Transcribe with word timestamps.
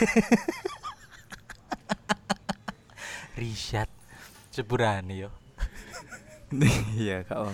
Risyad 3.40 3.88
sepurane 4.50 5.14
yo 5.16 5.30
iya 6.98 7.22
kak 7.22 7.46
apa 7.46 7.52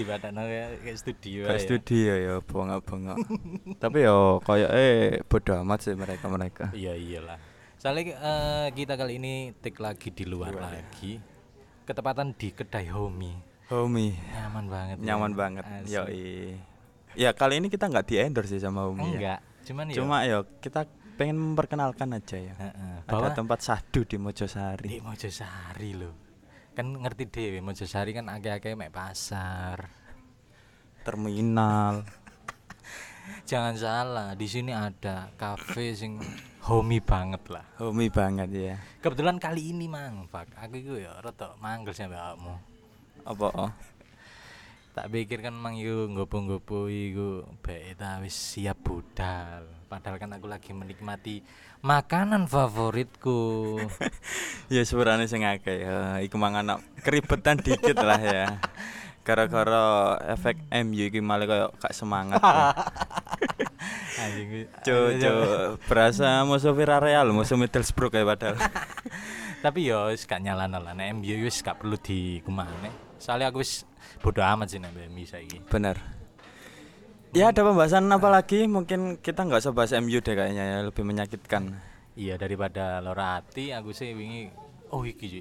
dibadakno 0.00 0.40
kayak 0.40 0.80
kayak 0.80 0.98
studio 0.98 1.40
kayak 1.44 1.60
ya. 1.60 1.64
studio 1.68 2.12
ya 2.16 2.34
bongak-bongak 2.40 3.16
tapi 3.82 4.08
yo 4.08 4.40
kayak 4.40 4.70
eh 4.72 5.20
bodo 5.28 5.52
amat 5.60 5.78
sih 5.84 5.92
mereka 5.92 6.32
mereka 6.32 6.72
Iya 6.72 6.96
iyalah. 6.96 7.36
Soalnya 7.78 8.16
eh, 8.16 8.66
kita 8.74 8.98
kali 8.98 9.22
ini 9.22 9.54
take 9.62 9.78
lagi 9.78 10.10
di 10.10 10.26
luar 10.26 10.50
Luar, 10.50 10.74
ya. 10.74 10.82
lagi. 10.82 11.22
Ketepatan 11.86 12.34
di 12.34 12.48
kedai 12.50 12.90
Homi. 12.90 13.32
homie 13.68 14.16
Nyaman 14.32 14.64
banget. 14.66 14.96
nyaman 14.98 15.30
ya. 15.30 15.36
banget 15.36 15.64
yo 15.84 16.02
ya 17.12 17.30
kali 17.36 17.60
ini 17.60 17.68
kita 17.68 17.84
nggak 17.84 18.06
di 18.08 18.14
endorse 18.16 18.56
sih 18.56 18.64
sama 18.64 18.88
homie 18.88 19.04
ya. 19.04 19.12
Enggak, 19.12 19.40
cuman 19.68 19.84
ya. 19.92 19.94
cuma 20.00 20.16
yo 20.24 20.38
kita 20.64 20.88
pengen 21.18 21.36
memperkenalkan 21.36 22.14
aja 22.14 22.38
ya 22.38 22.54
Heeh, 22.54 22.94
ada 23.02 23.10
bahwa 23.10 23.28
tempat 23.34 23.58
sahdu 23.58 24.06
di 24.06 24.14
di 24.14 24.16
Mojosari 24.16 25.02
Mojosari 25.02 25.90
loh. 25.98 26.14
Kan 26.72 26.94
ngerti 26.94 27.26
deh, 27.26 27.58
Mojosari 27.58 28.14
kan 28.14 28.30
akeh-akeh 28.30 28.78
mek 28.78 28.94
pasar. 28.94 29.90
terminal 31.02 32.06
Jangan 33.50 33.74
salah, 33.74 34.30
di 34.38 34.46
sini 34.46 34.70
ada 34.70 35.28
kafe 35.34 35.92
sing 35.92 36.22
homey 36.64 37.00
banget 37.02 37.42
lah. 37.48 37.64
homie 37.76 38.08
banget 38.08 38.48
ya 38.52 38.76
Kebetulan 39.00 39.40
kali 39.40 39.72
ini 39.72 39.88
mang, 39.88 40.28
Pak. 40.28 40.54
Aku 40.54 40.78
itu 40.78 41.00
ya 41.00 41.16
rada 41.18 41.56
manggel 41.58 41.92
sih 41.92 42.06
mbak 42.06 42.22
kamu. 42.38 42.54
apa 43.26 43.46
oh 43.52 43.70
tak 44.98 45.14
pikir 45.14 45.38
kan 45.46 45.54
mang 45.54 45.78
iku 45.78 46.10
nggopo-nggopo 46.10 46.90
iku 46.90 47.46
baik 47.62 48.02
ta 48.02 48.18
wis 48.18 48.34
siap 48.34 48.82
budal. 48.82 49.62
Padahal 49.86 50.18
kan 50.18 50.34
aku 50.34 50.50
lagi 50.50 50.74
menikmati 50.74 51.46
makanan 51.86 52.50
favoritku. 52.50 53.78
Ya 54.74 54.82
sebenarnya 54.84 55.30
sing 55.30 55.46
akeh 55.46 55.86
ya. 55.86 56.18
Iku 56.18 56.34
mangan 56.34 56.82
keribetan 57.06 57.62
dikit 57.62 57.94
lah 57.94 58.18
ya. 58.18 58.58
Gara-gara 59.22 60.18
efek 60.34 60.58
MU 60.82 61.08
iki 61.08 61.22
malah 61.22 61.46
kayak 61.46 61.70
gak 61.78 61.94
semangat 61.94 62.42
ya. 62.42 62.74
anjing 64.26 64.66
cuk, 64.82 65.78
berasa 65.86 66.42
musuh 66.42 66.74
Villarreal, 66.74 67.30
musuh 67.32 67.54
Middlesbrough 67.54 68.12
kayak 68.12 68.28
padahal. 68.34 68.56
tapi 69.64 69.88
yo 69.88 70.10
wis 70.10 70.26
gak 70.26 70.42
nyalano 70.42 70.82
lah. 70.82 70.92
Nek 70.92 71.22
MU 71.22 71.46
wis 71.46 71.62
gak 71.62 71.80
perlu 71.80 71.96
dikumane 71.96 73.07
soalnya 73.18 73.50
aku 73.50 73.60
wis 73.60 73.82
bodo 74.18 74.40
amat 74.40 74.70
sih 74.70 74.78
nek 74.78 74.94
MU 75.10 75.22
saiki 75.22 75.58
Bener. 75.66 75.98
Ya 77.36 77.52
ada 77.52 77.60
pembahasan 77.60 78.08
apa 78.08 78.32
lagi? 78.32 78.64
Mungkin 78.64 79.20
kita 79.20 79.44
nggak 79.44 79.60
usah 79.60 79.76
bahas 79.76 79.92
MU 79.92 80.16
deh 80.16 80.32
kayaknya 80.32 80.64
ya, 80.64 80.78
lebih 80.80 81.04
menyakitkan. 81.04 81.76
iya 82.16 82.34
daripada 82.34 82.98
Lora 82.98 83.38
Hati 83.38 83.70
aku 83.70 83.92
sih 83.92 84.10
wingi 84.10 84.50
oh 84.90 85.04
iki 85.04 85.26
Ci. 85.28 85.40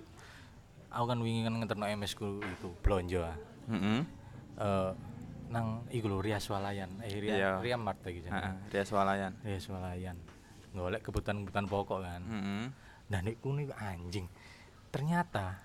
aku 0.88 1.06
kan 1.08 1.18
wingi 1.18 1.42
kan 1.42 1.58
ngeterno 1.58 1.90
MS 1.90 2.14
ku 2.14 2.38
itu 2.38 2.70
blonjo 2.84 3.24
ah. 3.24 3.34
Heeh. 3.72 4.00
Eh, 4.58 4.92
nang 5.48 5.88
iku 5.90 6.06
lho 6.06 6.20
Rias 6.20 6.46
Walayan 6.52 7.02
eh 7.02 7.10
Ria, 7.18 7.34
Iya. 7.34 7.52
Ria 7.64 7.78
Mart 7.80 8.04
iki 8.04 8.20
jenenge. 8.22 8.46
Heeh, 8.46 8.56
Rias 8.70 8.90
Walayan. 8.92 9.34
Rias 9.42 9.66
Walayan 9.72 10.18
golek 10.76 11.02
kebutuhan-kebutuhan 11.02 11.66
pokok 11.66 12.00
kan 12.06 12.22
Heeh. 12.22 12.64
nah 13.10 13.20
nek 13.24 13.42
kuwi 13.42 13.66
anjing 13.74 14.30
ternyata 14.94 15.58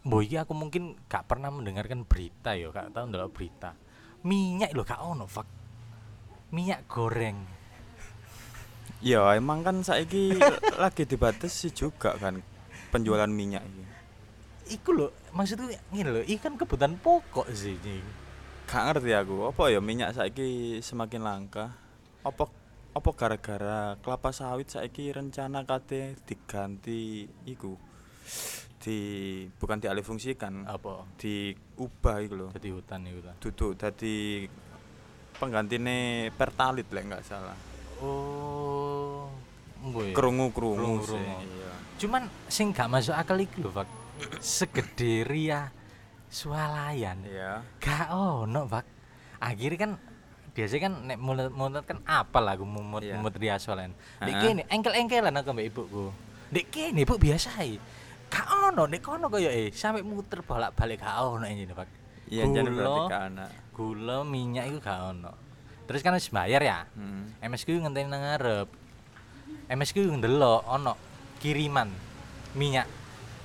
Iki 0.00 0.36
aku 0.40 0.52
mungkin 0.56 0.96
gak 1.12 1.28
pernah 1.28 1.52
mendengarkan 1.52 2.08
berita 2.08 2.56
ya, 2.56 2.72
gak 2.72 2.96
tahu 2.96 3.04
ndelok 3.12 3.36
berita. 3.36 3.76
Minyak 4.24 4.72
lho 4.72 4.82
gak 4.84 5.04
ono, 5.04 5.28
fuck. 5.28 5.44
Minyak 6.56 6.88
goreng. 6.88 7.44
Ya 9.04 9.28
emang 9.36 9.60
kan 9.60 9.84
saiki 9.84 10.36
lagi 10.82 11.04
dibatasi 11.04 11.72
juga 11.76 12.16
kan 12.16 12.40
penjualan 12.88 13.28
minyak 13.28 13.60
ini. 13.64 13.84
Iku 14.72 14.96
lho, 14.96 15.08
maksudku 15.36 15.68
ngene 15.92 16.10
lho, 16.16 16.22
iki 16.24 16.40
kan 16.40 16.56
kebutuhan 16.56 16.96
pokok 16.96 17.52
sih. 17.52 17.76
Cing. 17.84 18.04
Gak 18.64 18.82
ngerti 18.88 19.12
aku, 19.12 19.52
apa 19.52 19.68
ya 19.68 19.84
minyak 19.84 20.16
saiki 20.16 20.80
semakin 20.80 21.20
langka? 21.20 21.76
Apa 22.24 22.48
apa 22.90 23.10
gara-gara 23.14 23.94
kelapa 24.02 24.34
sawit 24.34 24.66
saiki 24.66 25.14
rencana 25.14 25.62
kate 25.62 26.18
diganti 26.26 27.22
iku 27.46 27.78
di 28.80 28.98
bukan 29.54 29.76
dialihfungsikan 29.76 30.64
Apa? 30.64 31.04
diubah 31.14 32.16
iku 32.18 32.34
lho 32.34 32.48
Jadi 32.50 32.68
hutan 32.70 33.04
iku 33.04 33.20
ta. 33.20 33.32
duduk 33.38 33.76
dadi 33.76 34.48
penggantine 35.34 35.96
pertalit 36.30 36.88
lek 36.88 37.04
nggak 37.06 37.22
salah 37.22 37.56
Oh. 38.00 39.28
Ya. 39.82 40.12
krungu 40.12 40.48
krungu 40.50 40.76
Krungu-krungu. 41.00 41.36
iya 41.42 41.72
Cuman 41.96 42.22
sing 42.46 42.68
gak 42.70 42.88
masuk 42.88 43.12
akal 43.12 43.36
iku 43.36 43.60
lho, 43.60 43.70
Pak. 43.70 43.84
Segede 44.38 45.20
Ria 45.22 45.68
Swalayan. 46.26 47.20
iya 47.22 47.60
Gak 47.76 48.08
ono, 48.08 48.64
Pak. 48.64 48.84
Akhirnya 49.38 49.78
kan 49.78 49.92
biasanya 50.50 50.80
kan 50.82 50.94
nek 51.06 51.16
mulut-mulut 51.16 51.84
kan 51.84 52.00
apa 52.04 52.38
lah 52.38 52.52
aku 52.54 52.64
mumut 52.64 53.00
Iya. 53.00 53.16
mumut 53.16 53.32
Ria 53.34 53.56
Swalayan. 53.56 53.92
Ha-ha. 54.18 54.32
kene 54.38 54.64
engkel-engkelan 54.66 55.34
aku 55.34 55.48
mbak 55.50 55.66
ibuku. 55.66 56.04
Dek 56.48 56.66
kene 56.68 56.98
ibu 56.98 57.14
biasa. 57.16 57.52
Gak 58.30 58.46
ono, 58.70 58.86
nek 58.86 59.02
kono 59.02 59.26
kaya 59.26 59.50
eh 59.50 59.74
sampai 59.74 60.06
muter 60.06 60.46
bolak-balik 60.46 61.02
gak 61.02 61.18
ono 61.18 61.44
ini, 61.44 61.66
Pak. 61.66 61.88
iya 62.30 62.46
jadi 62.46 62.70
berarti 62.70 63.00
gak 63.10 63.22
ana 63.26 63.46
gula, 63.74 64.22
minyak 64.22 64.70
itu 64.70 64.78
gak 64.78 65.00
ono. 65.16 65.32
Terus 65.90 66.00
kan 66.06 66.14
harus 66.14 66.30
bayar 66.30 66.62
ya. 66.62 66.86
hmm. 66.94 67.42
MSQ 67.42 67.82
ngenteni 67.82 68.06
nang 68.06 68.22
ngarep. 68.22 68.68
MSQ 69.66 69.96
ndelok 70.22 70.62
ono 70.70 70.94
kiriman 71.42 71.90
minyak 72.54 72.86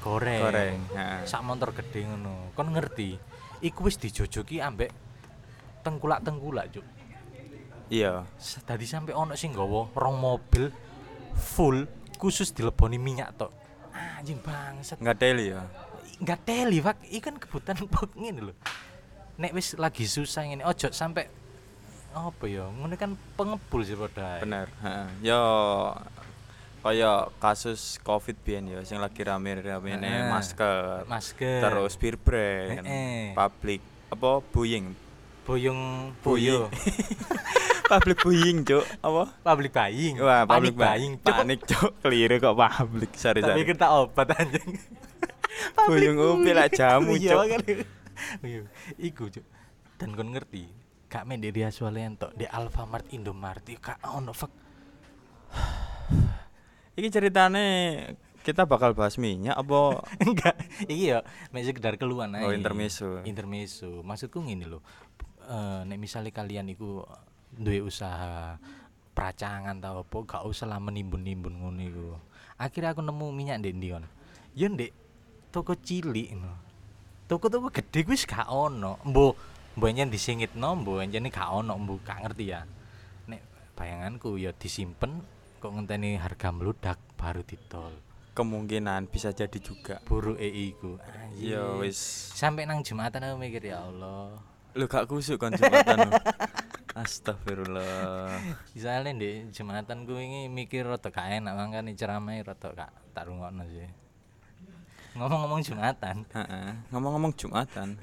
goreng. 0.05 0.41
goreng 0.45 0.77
ha. 0.93 1.25
Sak 1.25 1.41
motor 1.41 1.73
gede 1.73 2.05
ngono. 2.05 2.53
Kon 2.53 2.69
ngerti? 2.69 3.17
Iku 3.65 3.89
wis 3.89 3.97
dijojoki 3.97 4.61
ambek 4.61 4.93
tengkulak-tengkulak, 5.81 6.65
Cuk. 6.73 6.85
iya 7.93 8.25
Dadi 8.65 8.85
sampai 8.89 9.13
ono 9.13 9.37
sing 9.37 9.53
nggawa 9.53 9.93
rong 9.93 10.17
mobil 10.17 10.73
full 11.33 11.85
khusus 12.17 12.53
dileboni 12.53 12.97
minyak 13.01 13.33
tok. 13.37 13.64
Anjing 14.15 14.39
bangsat. 14.39 14.97
nggak 14.97 15.17
daily 15.17 15.51
ya 15.51 15.63
Enggak 16.15 16.47
teli, 16.47 16.79
Pak. 16.79 17.03
Iki 17.03 17.19
kan 17.19 17.35
kebutuhan 17.35 17.75
pokok 17.91 18.15
ngene 18.15 18.47
lho. 18.47 18.53
Nek 19.35 19.51
wis 19.51 19.75
lagi 19.75 20.07
susah 20.07 20.47
ngene, 20.47 20.63
ojo 20.63 20.87
sampai 20.89 21.27
apa 22.15 22.43
ya? 22.47 22.71
Ngono 22.71 22.95
kan 22.95 23.19
pengebul 23.35 23.83
sih 23.83 23.99
padha. 23.99 24.39
bener 24.39 24.71
ha. 24.79 25.11
yo 25.19 25.35
kaya 26.79 27.27
kasus 27.35 27.99
covid 27.99 28.39
biyen 28.39 28.69
ya 28.69 28.79
sing 28.87 29.01
lagi 29.01 29.19
rame-rame 29.19 29.91
Heeh. 29.91 30.31
masker 30.31 31.03
Masker. 31.03 31.59
terus 31.59 31.97
beer 31.97 32.15
brand 32.15 32.85
Heeh. 32.85 33.35
public 33.35 33.81
apa 34.07 34.39
buying 34.55 34.95
boyong 35.43 35.81
boyo. 36.23 36.71
public 37.85 38.17
buying 38.25 38.57
cuk 38.65 38.85
apa 39.01 39.23
public 39.45 39.71
buying. 39.71 40.15
wah 40.19 40.43
public 40.49 40.75
buying. 40.75 41.17
Panik 41.21 41.61
cuk 41.65 41.91
keliru 42.01 42.41
kok 42.41 42.55
public 42.57 43.11
sorry 43.17 43.39
Tak 43.41 43.53
sorry 43.53 43.59
pikir 43.61 43.75
tak 43.77 43.91
obat 43.93 44.27
anjing. 44.35 44.75
Buyung 45.87 46.19
upi 46.19 46.51
lah 46.51 46.67
jamu, 46.67 47.15
Iya, 47.15 47.39
Cuk. 47.39 47.47
Iya, 48.43 48.67
Iku, 48.99 49.31
Cuk. 49.31 49.45
Dan 49.95 50.11
kon 50.11 50.35
ngerti, 50.35 50.67
gak 51.07 51.23
main 51.23 51.39
di 51.39 51.47
Ria 51.51 51.71
Swalayan 51.71 52.19
tok, 52.19 52.35
di 52.35 52.43
Alfamart 52.43 53.07
Indomart 53.15 53.63
gak 53.63 54.03
ono 54.03 54.35
fuck. 54.35 54.51
Iki 56.99 57.07
ceritane 57.11 57.65
kita 58.45 58.69
bakal 58.69 58.93
bahas 58.93 59.17
minyak 59.17 59.57
apa 59.57 60.05
Enggak, 60.23 60.55
iki 60.85 61.11
ya 61.11 61.25
mek 61.49 61.65
sekedar 61.65 61.97
keluhan 61.97 62.37
ae. 62.37 62.45
Oh, 62.45 62.53
intermezzo. 62.53 63.25
Intermezzo. 63.25 64.05
Maksudku 64.05 64.39
ngene 64.39 64.69
lho. 64.69 64.79
Eh 65.49 65.81
nek 65.83 65.97
misalnya 65.97 66.31
kalian 66.31 66.69
iku 66.71 67.03
duwe 67.57 67.79
usaha 67.83 68.59
peracangan 69.15 69.79
tau 69.79 70.03
apa 70.03 70.17
gak 70.27 70.43
usah 70.43 70.67
lah 70.67 70.79
menimbun-nimbun 70.83 71.55
ngono 71.55 71.81
iku. 71.81 72.07
Akhirnya 72.59 72.91
aku 72.91 73.01
nemu 73.03 73.25
minyak 73.31 73.63
ndek 73.63 73.73
ndi 73.75 73.87
kon. 73.95 74.05
Ya 74.55 74.67
ndek 74.67 74.91
toko 75.51 75.73
cilik 75.79 76.35
ngono. 76.35 76.55
Toko-toko 77.25 77.71
gede 77.71 78.05
wis 78.05 78.27
gak 78.27 78.51
ono. 78.51 78.99
Mbok 79.07 79.33
mbok 79.79 79.91
nyen 79.91 80.11
disingitno, 80.11 80.79
mbok 80.83 81.07
nyen 81.07 81.31
gak 81.31 81.49
ono, 81.49 81.73
mbok 81.79 82.03
gak 82.03 82.21
ngerti 82.27 82.45
ya. 82.51 82.67
Nek 83.31 83.41
bayanganku 83.73 84.35
ya 84.37 84.51
disimpen 84.53 85.23
kok 85.63 85.71
ngenteni 85.71 86.19
harga 86.19 86.51
meludak 86.51 86.99
baru 87.15 87.41
ditol. 87.41 88.05
kemungkinan 88.35 89.07
bisa 89.07 89.31
jadi 89.31 89.57
juga. 89.63 90.03
Buru 90.03 90.35
EI 90.35 90.75
ku. 90.75 90.99
Anjir. 90.99 91.55
Ya 91.55 91.63
wis. 91.79 91.97
Sampai 92.35 92.67
nang 92.67 92.83
Jumatan 92.83 93.23
aku 93.23 93.39
mikir 93.39 93.71
ya 93.71 93.87
Allah. 93.87 94.35
Lu 94.75 94.85
gak 94.91 95.07
kusuk 95.07 95.39
kon 95.39 95.55
jembatan. 95.55 96.11
Astagfirullah. 96.95 98.39
Misalnya 98.71 99.11
di 99.11 99.51
Jumatan 99.51 100.07
ku 100.07 100.15
ini 100.15 100.47
mikir 100.47 100.87
rada 100.87 101.11
gak 101.11 101.27
enak 101.27 101.51
mangkane 101.51 101.91
ceramah 101.91 102.39
rada 102.39 102.71
gak 102.71 102.91
tak 103.11 103.27
rungokno 103.27 103.67
sih. 103.67 103.83
Ngomong-ngomong 105.19 105.59
Jumatan. 105.59 106.23
Ngomong-ngomong 106.95 107.35
Jumatan. 107.35 107.99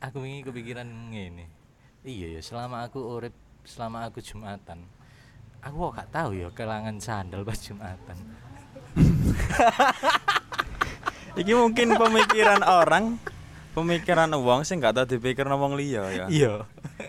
aku 0.00 0.24
wingi 0.24 0.40
kepikiran 0.44 0.88
ngene. 0.88 1.52
Iya 2.00 2.38
ya, 2.38 2.40
selama 2.40 2.88
aku 2.88 3.00
urip, 3.00 3.34
selama 3.66 4.08
aku 4.08 4.24
Jumatan, 4.24 4.88
Aku 5.66 5.90
kok 5.90 5.98
gak 5.98 6.10
tahu 6.14 6.30
ya 6.38 6.48
kelangan 6.54 6.94
sandal 7.02 7.42
pas 7.42 7.58
Jumatan. 7.58 8.16
Iki 11.40 11.52
mungkin 11.52 11.98
pemikiran 11.98 12.62
orang, 12.62 13.18
pemikiran 13.76 14.32
wong 14.32 14.64
sing 14.64 14.80
gak 14.80 14.96
tau 14.96 15.04
dipikirno 15.04 15.52
wong 15.54 15.76
liya 15.76 16.08
ya. 16.08 16.24
Iya. 16.26 16.54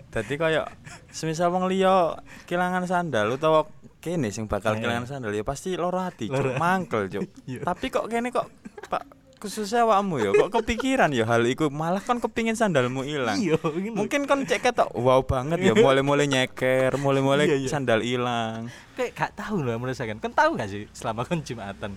Dadi 0.08 0.36
koyo 0.36 0.68
semisal 1.08 1.48
wong 1.48 1.64
liya 1.66 2.20
kelangan 2.44 2.84
sandal 2.84 3.32
utawa 3.32 3.64
kene 3.98 4.28
sing 4.28 4.44
bakal 4.44 4.76
Eh. 4.76 4.80
kelangan 4.80 5.08
sandal 5.08 5.32
ya 5.32 5.40
pasti 5.40 5.74
loro 5.74 5.96
ati, 5.98 6.28
Cuk. 6.28 6.54
Mangkel, 6.54 7.08
Cuk. 7.08 7.24
Iya. 7.50 7.64
Tapi 7.64 7.88
kok 7.88 8.04
kene 8.06 8.28
kok 8.28 8.52
Pak 8.84 9.04
khususnya 9.38 9.86
awakmu 9.86 10.18
ya 10.18 10.34
kok 10.34 10.50
kepikiran 10.52 11.14
ya 11.14 11.22
hal 11.22 11.46
iku 11.46 11.70
malah 11.70 12.02
kon 12.02 12.18
kepingin 12.18 12.52
sandalmu 12.52 13.00
ilang. 13.02 13.38
Iya. 13.38 13.54
Mungkin 13.94 14.26
kon 14.26 14.42
cek 14.42 14.60
ketok 14.60 14.92
wow 14.92 15.22
banget 15.22 15.62
ya 15.62 15.72
mulai-mulai 15.80 16.26
nyeker, 16.26 16.92
mulai-mulai 16.96 17.46
Iya, 17.46 17.56
iya. 17.56 17.68
sandal 17.70 18.02
ilang. 18.02 18.66
kayak 18.92 19.14
gak 19.14 19.32
tahu 19.38 19.62
loh 19.62 19.78
merasakan. 19.78 20.18
Kan 20.18 20.34
tahu 20.34 20.52
gak 20.54 20.68
sih 20.68 20.90
selama 20.90 21.22
kon 21.22 21.40
Jumatan? 21.40 21.94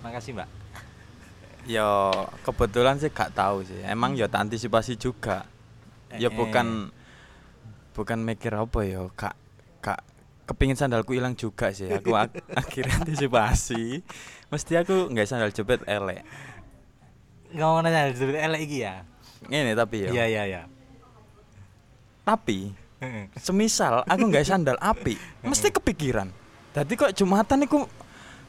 Makasih, 0.00 0.32
Mbak. 0.32 0.48
Ya 1.64 2.12
kebetulan 2.42 2.96
sih 2.96 3.08
gak 3.08 3.32
tahu 3.32 3.64
sih. 3.64 3.80
Emang 3.82 4.12
ya 4.12 4.26
tak 4.26 4.46
antisipasi 4.46 4.94
juga. 4.94 5.48
Ya 6.14 6.28
Eh, 6.28 6.30
bukan 6.30 6.92
bukan 7.92 8.18
mikir 8.20 8.52
apa 8.52 8.82
ya, 8.82 9.06
kak 9.10 9.34
kak 9.80 10.00
kepingin 10.44 10.74
sandalku 10.74 11.12
hilang 11.12 11.32
juga 11.32 11.70
sih. 11.70 11.88
Aku 11.88 12.12
ak- 12.12 12.36
akhirnya 12.60 13.00
antisipasi. 13.00 14.04
Mesti 14.48 14.72
aku 14.76 15.08
nggak 15.08 15.24
sandal 15.24 15.50
jepit 15.50 15.80
elek. 15.84 16.22
ngomong 17.54 17.86
aja 17.86 18.10
jepit 18.10 18.34
elek 18.36 18.60
iki 18.62 18.82
ya. 18.82 19.06
Ini 19.46 19.72
tapi 19.72 20.04
ya. 20.04 20.10
Iya, 20.10 20.24
iya, 20.26 20.42
iya. 20.44 20.62
Tapi 22.24 22.72
semisal 23.36 24.02
aku 24.02 24.24
nggak 24.26 24.42
sandal 24.42 24.76
api, 24.76 25.14
mesti 25.48 25.68
kepikiran. 25.70 26.28
Tadi 26.72 26.92
kok 26.94 27.12
jumatan 27.12 27.62
iku 27.62 27.84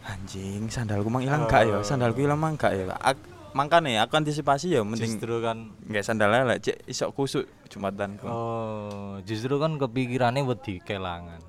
anjing 0.06 0.70
sandalku 0.70 1.10
mang 1.10 1.26
hilang 1.26 1.50
gak 1.50 1.66
ya? 1.66 1.82
Oh. 1.82 1.84
Sandalku 1.84 2.22
hilang 2.22 2.38
mang 2.38 2.56
gak 2.56 2.78
ya? 2.78 2.94
Ak 3.02 3.18
makanya 3.56 4.06
aku 4.06 4.20
antisipasi 4.20 4.76
ya 4.76 4.84
mending 4.84 5.16
Justru 5.16 5.40
kan 5.40 5.72
nggak 5.88 6.04
sandal 6.04 6.36
elek 6.36 6.60
cek 6.62 6.78
isok 6.86 7.10
kusuk 7.16 7.46
jumatanku. 7.72 8.28
Oh, 8.28 9.18
justru 9.24 9.56
kan 9.58 9.80
kepikirannya 9.80 10.46
wedi 10.46 10.84
kelangan. 10.84 11.40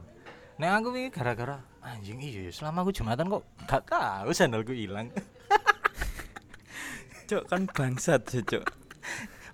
Nek 0.57 0.71
aku 0.73 0.89
ini 0.97 1.13
gara-gara 1.13 1.61
anjing 1.85 2.17
iya 2.23 2.49
ya, 2.49 2.53
selama 2.55 2.87
aku 2.87 2.97
Jumatan 2.97 3.29
kok 3.29 3.45
gak 3.69 3.83
tahu 3.91 4.31
sandalku 4.33 4.73
hilang. 4.73 5.13
Cuk 7.29 7.43
kan 7.51 7.67
bangsat 7.67 8.23
sih 8.31 8.47
cuk. 8.47 8.63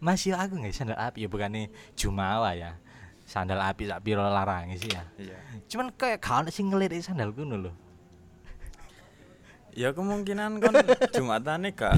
Masih 0.04 0.36
aku 0.36 0.60
nggak 0.60 0.76
sandal 0.76 1.00
api 1.00 1.24
ya 1.24 1.28
bukannya 1.32 1.72
Jumawa 1.96 2.52
ya. 2.52 2.76
Sandal 3.24 3.64
api 3.64 3.88
sak 3.88 4.04
piro 4.04 4.20
larangi 4.20 4.76
sih 4.76 4.92
ya. 4.92 5.08
Iya. 5.16 5.40
Cuman 5.72 5.88
kayak 5.96 6.20
ono 6.20 6.52
sing 6.52 6.68
ngelirik 6.68 7.00
sandalku 7.00 7.48
lho. 7.48 7.72
Ya 9.72 9.90
kemungkinan 9.90 10.60
kan 10.60 10.72
jumatan 11.16 11.64
nih 11.64 11.72
kak. 11.72 11.94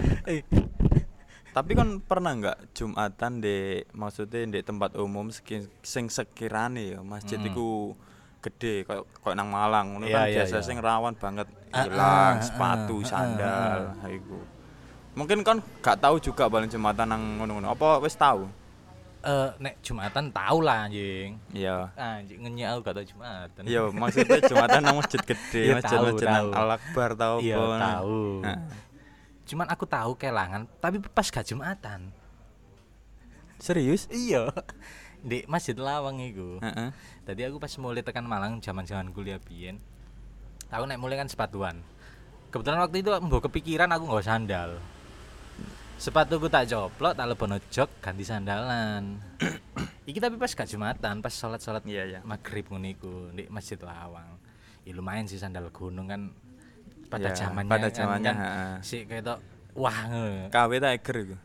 Tapi 1.51 1.71
kan 1.73 2.03
pernah 2.03 2.35
nggak 2.35 2.75
jumatan 2.75 3.39
di 3.39 3.57
maksudnya 3.91 4.43
di 4.49 4.61
tempat 4.61 4.99
umum 4.99 5.31
seki- 5.31 5.71
sing 5.83 6.11
sekirane 6.11 6.95
ya 6.95 7.01
masjid 7.01 7.39
Hmm. 7.39 7.47
iku 7.47 7.95
gede 8.43 8.83
kayak 8.83 9.07
kayak 9.23 9.37
nang 9.39 9.49
Malang 9.49 9.87
ngono 9.95 10.05
Iya, 10.05 10.15
kan 10.15 10.27
iya, 10.27 10.35
biasa 10.43 10.57
iya. 10.59 10.67
sing 10.67 10.77
rawan 10.79 11.15
banget 11.15 11.47
Ah, 11.71 11.87
hilang 11.87 12.35
ah, 12.37 12.43
sepatu 12.43 12.97
ah, 12.97 13.07
sandal 13.07 13.81
ah, 13.97 14.09
iku. 14.09 14.39
Mungkin 15.15 15.39
kan 15.43 15.63
gak 15.79 15.99
tahu 15.99 16.19
juga 16.19 16.51
paling 16.51 16.67
jumatan 16.67 17.07
nang 17.07 17.23
ngono-ngono. 17.39 17.71
Apa 17.71 18.03
wis 18.03 18.15
tahu? 18.15 18.51
Eh 19.25 19.51
nek 19.57 19.81
Jumatan 19.81 20.29
tau 20.29 20.61
lah 20.61 20.85
anjing. 20.85 21.41
Iya. 21.57 21.89
Anjing 21.97 22.45
ngenyek 22.45 22.69
aku 22.77 22.81
gak 22.85 22.95
tau 23.01 23.07
Jumatan. 23.09 23.63
Iya, 23.65 23.83
maksudnya 23.89 24.41
jumatan 24.45 24.81
nang 24.85 24.97
masjid 25.01 25.21
gede, 25.25 25.63
Iya, 25.65 25.75
masjid-masjid 25.81 26.29
tahu, 26.29 26.49
tahu. 26.53 26.61
Al 26.61 26.71
Akbar 26.77 27.11
tahu 27.17 27.37
Iya, 27.41 27.57
tahu. 27.81 28.21
Nah. 28.45 28.59
Cuman 29.49 29.67
aku 29.73 29.85
tahu 29.89 30.13
kelangan, 30.21 30.69
tapi 30.77 31.01
pas 31.01 31.25
gak 31.25 31.49
Jumatan. 31.49 32.13
Serius? 33.57 34.05
Iya. 34.13 34.53
Di 35.25 35.49
Masjid 35.49 35.73
Lawang 35.73 36.21
iku. 36.21 36.61
Heeh. 36.61 36.93
Tadi 37.25 37.41
aku 37.49 37.57
pas 37.57 37.73
mulai 37.81 38.05
tekan 38.05 38.29
Malang 38.29 38.61
zaman-zaman 38.61 39.09
kuliah 39.17 39.41
biyen. 39.41 39.81
Aku 40.69 40.85
naik 40.85 41.01
mulai 41.01 41.17
kan 41.17 41.33
sepatuan. 41.33 41.81
Kebetulan 42.53 42.85
waktu 42.85 43.01
itu 43.01 43.09
mbok 43.09 43.49
kepikiran 43.49 43.89
aku 43.89 44.05
nggak 44.05 44.27
sandal. 44.29 44.77
Sepatuku 45.95 46.47
tak 46.47 46.69
coplok, 46.69 47.15
tak 47.15 47.27
lebono 47.27 47.57
jok, 47.65 47.89
ganti 47.99 48.23
sandalan. 48.23 49.17
Iki 50.05 50.19
tapi 50.19 50.37
pas 50.37 50.51
gak 50.51 50.69
Jumatan, 50.69 51.19
pas 51.19 51.33
sholat-sholat 51.33 51.81
Iya, 51.83 52.03
iya. 52.07 52.21
maghrib 52.23 52.69
ngono 52.69 52.85
iku 52.87 53.33
di 53.33 53.49
Masjid 53.49 53.79
Lawang. 53.79 54.37
Ya 54.85 54.93
lumayan 54.93 55.25
sih 55.25 55.39
sandal 55.39 55.73
gunung 55.73 56.05
kan 56.05 56.29
pada 57.09 57.33
Iya, 57.33 57.41
zamannya 57.41 57.71
pada 57.71 57.89
kan- 57.89 57.97
zamannya, 57.97 58.27
kan 58.27 58.37
heeh. 58.37 58.75
sih 58.85 59.01
kayak 59.07 59.41
wah 59.73 59.99
nge. 60.05 60.53
KW 60.53 60.71
Tiger 60.79 61.17
iku. 61.23 61.37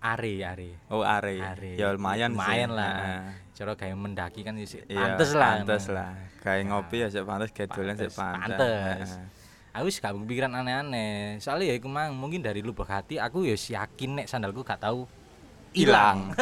are 0.00 0.32
are 0.40 0.70
Oh, 0.88 1.04
are. 1.04 1.28
Are. 1.34 1.70
Ya 1.76 1.92
lumayan 1.92 2.30
sih. 2.30 2.36
lumayan 2.38 2.70
lah 2.72 2.94
Heeh. 2.96 3.22
cara 3.52 3.72
kayak 3.74 3.96
mendaki 3.98 4.40
kan 4.40 4.54
sih 4.56 4.80
Iya, 4.86 5.18
pantes 5.18 5.30
lah 5.34 5.50
Pantes 5.58 5.84
lah. 5.90 6.10
Kayak 6.40 6.62
ngopi 6.68 6.96
ya 6.96 7.08
sik 7.10 7.26
pantes, 7.26 7.50
kayak 7.50 7.68
dolan 7.70 7.96
sik 7.98 8.12
Pantes. 8.14 9.08
Aku 9.80 9.88
wis 9.88 9.98
gak 9.98 10.12
pikiran 10.28 10.52
aneh-aneh 10.52 11.40
soalnya 11.40 11.72
ya 11.72 11.74
iku 11.80 11.88
mang 11.88 12.12
mungkin 12.12 12.44
dari 12.44 12.60
lubuk 12.60 12.86
hati 12.86 13.16
aku 13.16 13.48
ya 13.48 13.56
yakin 13.56 14.20
nek 14.20 14.28
sandalku 14.28 14.60
gak 14.60 14.84
tahu 14.84 15.08
Hilang. 15.70 16.34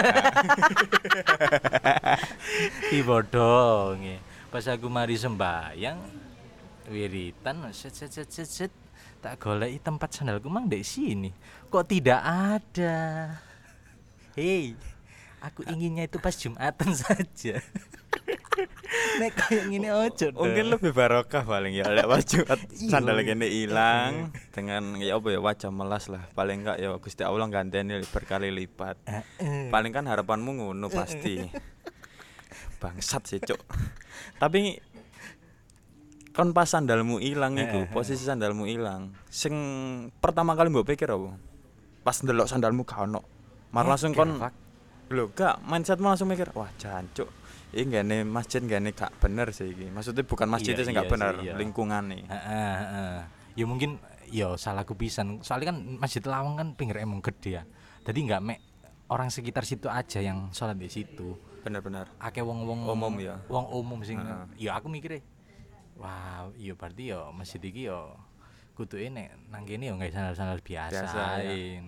Ih 2.88 3.04
bodoh 3.08 3.92
nge. 4.00 4.16
Pas 4.48 4.64
aku 4.72 4.88
mari 4.88 5.20
sembayang 5.20 6.00
wiritan 6.88 7.68
set 7.76 7.92
set 7.92 8.08
set 8.08 8.28
set, 8.32 8.48
set 8.48 8.72
tak 9.20 9.36
goleki 9.36 9.84
tempat 9.84 10.16
sandalku 10.16 10.48
mang 10.48 10.64
di 10.64 10.80
sini. 10.80 11.28
Kok 11.68 11.84
tidak 11.84 12.24
ada? 12.24 12.96
Hei, 14.32 14.72
aku 15.44 15.60
inginnya 15.68 16.08
itu 16.08 16.16
pas 16.16 16.32
Jumatan 16.32 16.96
saja. 17.04 17.60
Nek 19.20 19.32
kayak 19.34 19.64
gini 19.68 19.88
ojo 19.90 20.26
dong. 20.32 20.42
Mungkin 20.42 20.66
lebih 20.70 20.90
barokah 20.94 21.42
paling 21.42 21.72
ya 21.74 21.86
lek 21.86 22.06
Jumat 22.26 22.60
Iya. 22.74 22.90
sandal 22.90 23.20
kene 23.22 23.46
ilang 23.46 24.32
dengan 24.50 24.98
ya 24.98 25.18
apa 25.18 25.28
ya 25.30 25.40
wajah 25.40 25.70
melas 25.70 26.06
lah. 26.10 26.26
Paling 26.32 26.64
enggak 26.66 26.76
ya 26.78 26.94
Gusti 26.98 27.22
Allah 27.22 27.46
ganteni 27.48 27.98
berkali 28.08 28.50
lipat. 28.50 28.96
Paling 29.70 29.92
kan 29.94 30.04
harapanmu 30.06 30.62
ngono 30.62 30.86
pasti. 30.90 31.42
Bangsat 32.82 33.26
sih, 33.26 33.42
Cuk. 33.42 33.58
Tapi 34.38 34.78
kon 36.30 36.54
pas 36.54 36.70
sandalmu 36.70 37.18
ilang 37.18 37.58
iku, 37.58 37.82
Heeh. 37.82 37.90
posisi 37.90 38.22
sandalmu 38.22 38.70
ilang. 38.70 39.10
Sing 39.26 39.54
pertama 40.22 40.54
kali 40.54 40.70
mbok 40.70 40.86
pikir 40.86 41.10
apa? 41.10 41.34
Pas 42.06 42.14
ndelok 42.22 42.46
sandalmu 42.46 42.86
gak 42.86 43.10
ono. 43.10 43.26
Mar 43.74 43.82
langsung 43.84 44.14
kon 44.14 44.38
lho 45.10 45.24
gak 45.34 45.58
mindsetmu 45.66 46.06
langsung 46.06 46.30
mikir, 46.30 46.54
wah 46.54 46.70
jancuk. 46.78 47.26
Iki 47.68 47.84
gane 47.92 48.24
masjid 48.24 48.64
gane 48.64 48.96
gak 48.96 49.12
bener 49.20 49.52
sih 49.52 49.68
iki. 49.72 49.92
Maksudnya 49.92 50.24
bukan 50.24 50.48
masjidnya 50.48 50.82
Iya, 50.82 50.88
sing 50.88 50.94
gak 50.96 51.06
iya 51.06 51.12
bener, 51.12 51.34
sih, 51.36 51.44
iya. 51.44 51.52
lingkungane. 51.56 52.18
Heeh, 52.24 52.72
heeh. 52.80 53.16
Ya 53.60 53.64
mungkin 53.68 54.00
ya 54.32 54.56
salahku 54.56 54.96
pisan. 54.96 55.44
Soalnya 55.44 55.76
kan 55.76 55.78
Masjid 56.00 56.24
Lawang 56.24 56.56
kan 56.56 56.68
pinggir 56.72 57.00
emang 57.04 57.20
gede 57.20 57.60
ya. 57.60 57.62
Jadi 58.08 58.18
nggak 58.24 58.40
mek 58.40 58.58
orang 59.12 59.28
sekitar 59.28 59.68
situ 59.68 59.92
aja 59.92 60.20
yang 60.24 60.48
sholat 60.52 60.80
di 60.80 60.88
situ. 60.88 61.36
Bener-bener. 61.60 62.08
Akeh 62.16 62.40
wong-wong 62.40 62.88
Umum 62.88 63.14
ya? 63.20 63.36
Wong 63.52 63.68
umum 63.68 64.00
sing 64.00 64.16
Heeh. 64.16 64.68
ya 64.68 64.80
aku 64.80 64.88
mikirnya 64.88 65.20
wah, 65.98 66.46
iya 66.54 66.78
berarti 66.78 67.10
ya 67.10 67.26
masjid 67.34 67.58
iki 67.58 67.90
ya 67.90 67.98
kudu 68.78 69.02
nek 69.10 69.50
nang 69.50 69.66
kene 69.66 69.90
ya 69.90 69.92
nggak 69.98 70.14
sandal-sandal 70.14 70.62
biasa. 70.62 70.94
Biasa, 70.94 71.22
ya. 71.42 71.82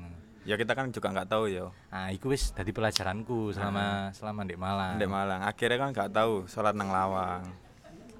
Ya 0.48 0.56
kita 0.56 0.72
kan 0.72 0.88
juga 0.88 1.12
nggak 1.12 1.28
tahu 1.28 1.52
ya. 1.52 1.68
Nah, 1.92 2.08
iku 2.16 2.32
wis 2.32 2.48
dadi 2.56 2.72
pelajaranku 2.72 3.52
selama 3.52 4.08
selama 4.16 4.40
di 4.48 4.56
Malang. 4.56 4.96
Ndek 4.96 5.10
Malang. 5.10 5.40
Akhirnya 5.44 5.76
kan 5.76 5.88
gak 5.92 6.10
tahu 6.16 6.48
sholat 6.48 6.72
nang 6.72 6.88
lawang. 6.88 7.44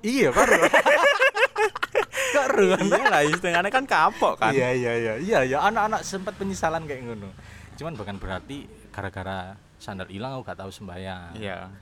Iya, 0.05 0.29
karo. 0.33 0.53
karo. 2.37 2.63
iya 2.77 3.09
lah 3.09 3.23
istilahnya 3.25 3.73
kan 3.73 3.85
kapok 3.89 4.37
kan. 4.37 4.53
Iya 4.53 4.69
iya 4.77 4.93
iya 4.97 5.15
iya 5.17 5.39
ya 5.49 5.59
anak-anak 5.65 6.05
sempat 6.05 6.37
penyesalan 6.37 6.85
kayak 6.85 7.09
ngono. 7.09 7.33
Cuman 7.81 7.97
bukan 7.97 8.21
berarti 8.21 8.69
gara-gara 8.93 9.57
sandal 9.81 10.09
hilang 10.13 10.37
aku 10.37 10.53
gak 10.53 10.61
tahu 10.61 10.71
sembahyang. 10.71 11.41
Iya. 11.41 11.73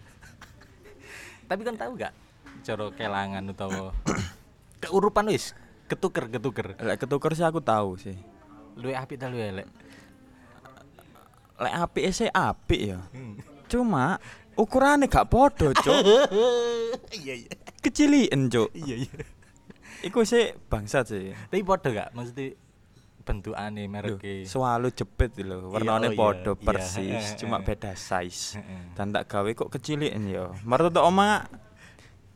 Tapi 1.51 1.61
kan 1.67 1.75
tahu 1.75 1.99
gak 1.99 2.15
cara 2.63 2.87
kelangan 2.95 3.43
utawa 3.51 3.91
keurupan 4.83 5.35
wis 5.35 5.51
ketuker 5.91 6.31
ketuker. 6.31 6.79
Lek 6.79 7.03
ketuker 7.03 7.35
sih 7.35 7.43
aku 7.43 7.59
tahu 7.59 7.99
sih. 7.99 8.15
Luwe 8.79 8.95
apik 8.95 9.19
ta 9.19 9.27
luwe 9.27 9.51
elek. 9.51 9.88
Lek 11.59 11.75
apik 11.75 12.05
sih 12.15 12.31
apik 12.31 12.81
ya. 12.95 12.99
Cuma 13.69 14.17
ukurannya 14.59 15.07
gak 15.11 15.29
podo, 15.31 15.71
Cuk. 15.75 15.99
Iya 17.19 17.35
iya. 17.47 17.53
Kecilin, 17.83 18.51
Cuk. 18.51 18.71
Iya 18.75 19.07
iya. 19.07 19.13
Iku 20.07 20.23
sih 20.23 20.55
bangsat 20.71 21.11
sih. 21.11 21.35
Tapi 21.35 21.63
podo 21.67 21.91
gak 21.91 22.15
maksudnya 22.15 22.55
bentukane 23.29 23.85
Loh, 23.85 23.93
mereke. 23.93 24.49
Selalu 24.49 24.89
jepit 24.97 25.37
lho, 25.45 25.69
warnane 25.69 26.09
Iya, 26.09 26.17
iya, 26.17 26.19
podo 26.19 26.53
iya. 26.57 26.65
persis, 26.65 27.37
cuma 27.37 27.61
beda 27.61 27.93
size. 27.93 28.57
Dan 28.97 29.13
tak 29.13 29.29
gawe 29.29 29.51
kok 29.53 29.69
kecilin 29.69 30.25
ya. 30.25 30.49
Marut 30.65 30.97
tok 30.97 31.05
oma 31.05 31.45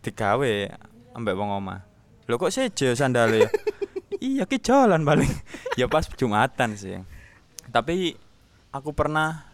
digawe 0.04 0.52
ambek 1.16 1.32
wong 1.32 1.48
omah. 1.48 1.80
Lho 2.28 2.36
kok 2.36 2.52
seje 2.52 2.92
sandale 2.92 3.46
ya? 3.46 3.48
iya 4.28 4.44
ki 4.44 4.60
jalan 4.60 5.00
paling. 5.02 5.32
ya 5.80 5.88
pas 5.88 6.04
Jumatan 6.04 6.76
sih. 6.76 7.00
Tapi 7.72 8.12
aku 8.72 8.90
pernah 8.92 9.44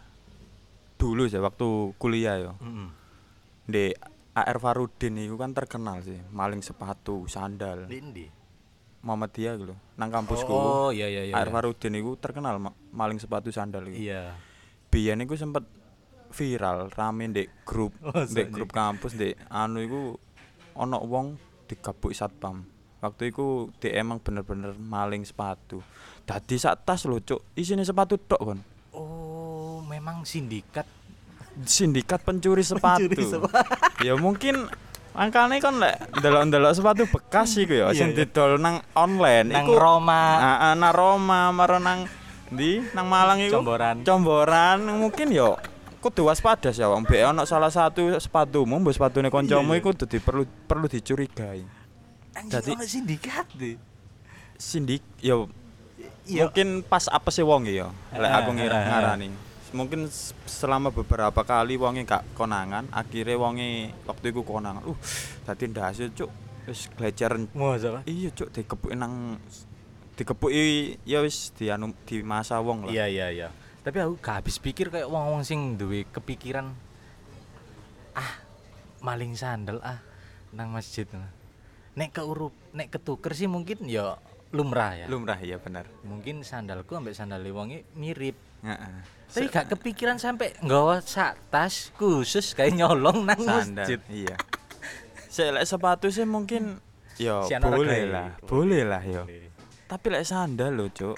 dulu 0.95 1.27
sih 1.27 1.39
waktu 1.39 1.93
kuliah 1.95 2.35
ya. 2.39 2.53
Heeh. 2.55 2.89
Di 3.69 3.83
AR 4.33 4.57
Farudin 4.57 5.19
itu 5.19 5.35
kan 5.35 5.51
terkenal 5.51 5.99
sih 6.01 6.17
maling 6.31 6.63
sepatu, 6.63 7.27
sandal. 7.27 7.85
Di 7.85 7.99
ndi? 7.99 8.25
Muhammadiyah 8.99 9.53
gitu 9.55 9.75
nang 9.95 10.11
kampusku. 10.11 10.51
Oh, 10.51 10.89
iya 10.91 11.07
iya 11.07 11.31
iya. 11.31 11.33
AR 11.35 11.47
Farudin 11.47 11.95
itu 11.95 12.19
terkenal 12.19 12.59
ma- 12.59 12.75
maling 12.91 13.19
sepatu 13.19 13.51
sandal 13.51 13.87
itu. 13.87 14.11
Iya. 14.11 14.35
Biyen 14.91 15.23
iku 15.23 15.35
sempet 15.35 15.63
viral 16.29 16.91
rame 16.93 17.31
di 17.31 17.47
grup 17.63 17.95
Oh, 18.05 18.25
di 18.27 18.43
grup 18.51 18.69
kampus 18.71 19.15
di 19.15 19.31
anu 19.47 19.79
iku 19.79 20.01
ono 20.75 20.99
wong 20.99 21.39
digabuk 21.67 22.11
satpam. 22.11 22.65
Waktu 22.99 23.31
iku 23.31 23.71
dia 23.79 24.03
emang 24.03 24.19
bener-bener 24.19 24.75
maling 24.75 25.23
sepatu. 25.23 25.79
Dadi 26.27 26.59
sak 26.59 26.83
tas 26.83 27.07
lho, 27.07 27.23
Cuk. 27.23 27.55
Isine 27.55 27.87
sepatu 27.87 28.19
tok 28.19 28.41
kon. 28.43 28.59
Oh, 28.91 29.81
memang 29.83 30.23
sindikat 30.23 30.85
Sindikat 31.59 32.23
pencuri 32.23 32.61
sepatu. 32.61 33.03
Pencuri 33.03 33.25
sepatu. 33.25 33.67
ya 34.07 34.15
mungkin 34.15 34.63
angkane 35.11 35.59
kon 35.59 35.75
lek 35.75 35.99
ndelok-ndelok 36.15 36.71
sepatu 36.71 37.03
bekas 37.05 37.51
iku 37.57 37.75
ya 37.75 37.85
Iya, 37.85 37.97
sing 37.97 38.09
iya. 38.09 38.23
didol 38.23 38.55
nang 38.55 38.79
online 38.93 39.51
nang 39.51 39.65
iku 39.65 39.75
Roma 39.75 40.21
Heeh, 40.39 40.73
nang 40.73 40.93
Roma 40.93 41.41
maro 41.51 41.75
nang 41.77 42.07
ndi 42.49 42.79
nang 42.93 43.05
Malang 43.05 43.43
iku. 43.43 43.59
Comboran. 43.59 43.95
Comboran 44.01 44.77
mungkin 44.95 45.29
yo 45.29 45.59
kudu 45.99 46.23
waspada 46.23 46.71
sih 46.71 46.81
wong 46.81 47.03
mbek 47.03 47.27
ono 47.27 47.43
salah 47.43 47.67
satu 47.67 48.15
sepatumu 48.15 48.79
mbok 48.79 48.95
sepatune 48.95 49.27
kancamu 49.27 49.67
Iya, 49.67 49.75
iya. 49.75 49.81
iku 49.83 49.87
kudu 49.91 50.05
di- 50.07 50.23
perlu 50.23 50.43
perlu 50.63 50.87
dicurigai. 50.87 51.61
Jadi- 52.39 52.79
sindikat 52.81 53.51
deh. 53.53 53.75
Sindik 54.55 55.03
yo 55.19 55.51
Iya. 56.29 56.45
mungkin 56.45 56.85
pas 56.85 57.09
apa 57.09 57.33
sih 57.33 57.41
wong 57.41 57.65
ya 57.65 57.89
lek 58.13 58.29
aku 58.29 58.49
Ah, 58.53 58.55
ngira 58.55 58.77
ah, 58.77 58.81
ah. 58.81 58.89
ngarani. 58.93 59.27
Mungkin 59.69 60.09
selama 60.49 60.89
beberapa 60.89 61.45
kali 61.45 61.77
wonge 61.77 62.01
gak 62.01 62.25
konangan, 62.33 62.89
akhirnya 62.89 63.37
wonge 63.37 63.93
waktu 64.09 64.33
iku 64.33 64.41
konangan. 64.41 64.81
Uh, 64.81 64.97
dadi 65.45 65.69
ndase 65.69 66.09
cuk 66.13 66.29
wis 66.65 66.89
gleceran? 66.97 67.45
Iya 68.05 68.29
cuk 68.33 68.49
dikepuki 68.49 68.97
nang 68.97 69.37
dikepuki 70.17 70.97
ya 71.05 71.21
wis 71.21 71.53
di 71.53 71.69
anu 71.69 71.93
di 72.05 72.25
masa 72.25 72.57
wong 72.61 72.89
lah. 72.89 72.93
Iya 72.93 73.05
iya 73.09 73.27
iya. 73.29 73.49
Tapi 73.85 73.97
aku 74.01 74.17
gak 74.21 74.41
habis 74.41 74.57
pikir 74.57 74.89
kayak 74.89 75.05
wong-wong 75.09 75.45
sing 75.45 75.77
duwe 75.77 76.05
kepikiran 76.09 76.73
ah 78.17 78.31
maling 79.05 79.37
sandal 79.37 79.77
ah 79.85 80.01
nang 80.49 80.73
masjid. 80.73 81.05
Nek 81.93 82.09
keurup, 82.09 82.53
nek 82.73 82.89
ketuker 82.89 83.37
sih 83.37 83.45
mungkin 83.45 83.85
ya 83.85 84.17
lumrah 84.49 84.97
ya. 84.97 85.05
Lumrah 85.05 85.37
ya 85.37 85.61
bener. 85.61 85.85
Mungkin 86.01 86.41
sandalku 86.41 86.97
ambek 86.97 87.13
sandal 87.13 87.45
wonge 87.53 87.85
mirip. 87.93 88.37
Heeh. 88.65 89.19
Tapi 89.29 89.45
gak 89.45 89.69
kepikiran 89.77 90.17
sampai 90.17 90.57
nggawa 90.65 91.05
sak 91.05 91.37
tas 91.53 91.93
khusus 91.93 92.57
kayak 92.57 92.73
nyolong 92.73 93.29
nang 93.29 93.37
sandal. 93.37 93.85
masjid. 93.85 94.01
Iya. 94.09 94.35
Lek 95.53 95.65
sepatu 95.69 96.09
sih 96.09 96.25
mungkin 96.25 96.81
anak 97.21 97.69
boleh 97.69 98.01
lah. 98.09 98.29
Boleh 98.43 98.81
lah 98.83 99.05
yo. 99.05 99.23
Tapi 99.85 100.05
lek 100.09 100.25
sandal 100.25 100.73
lho, 100.73 100.89
Cuk. 100.89 101.17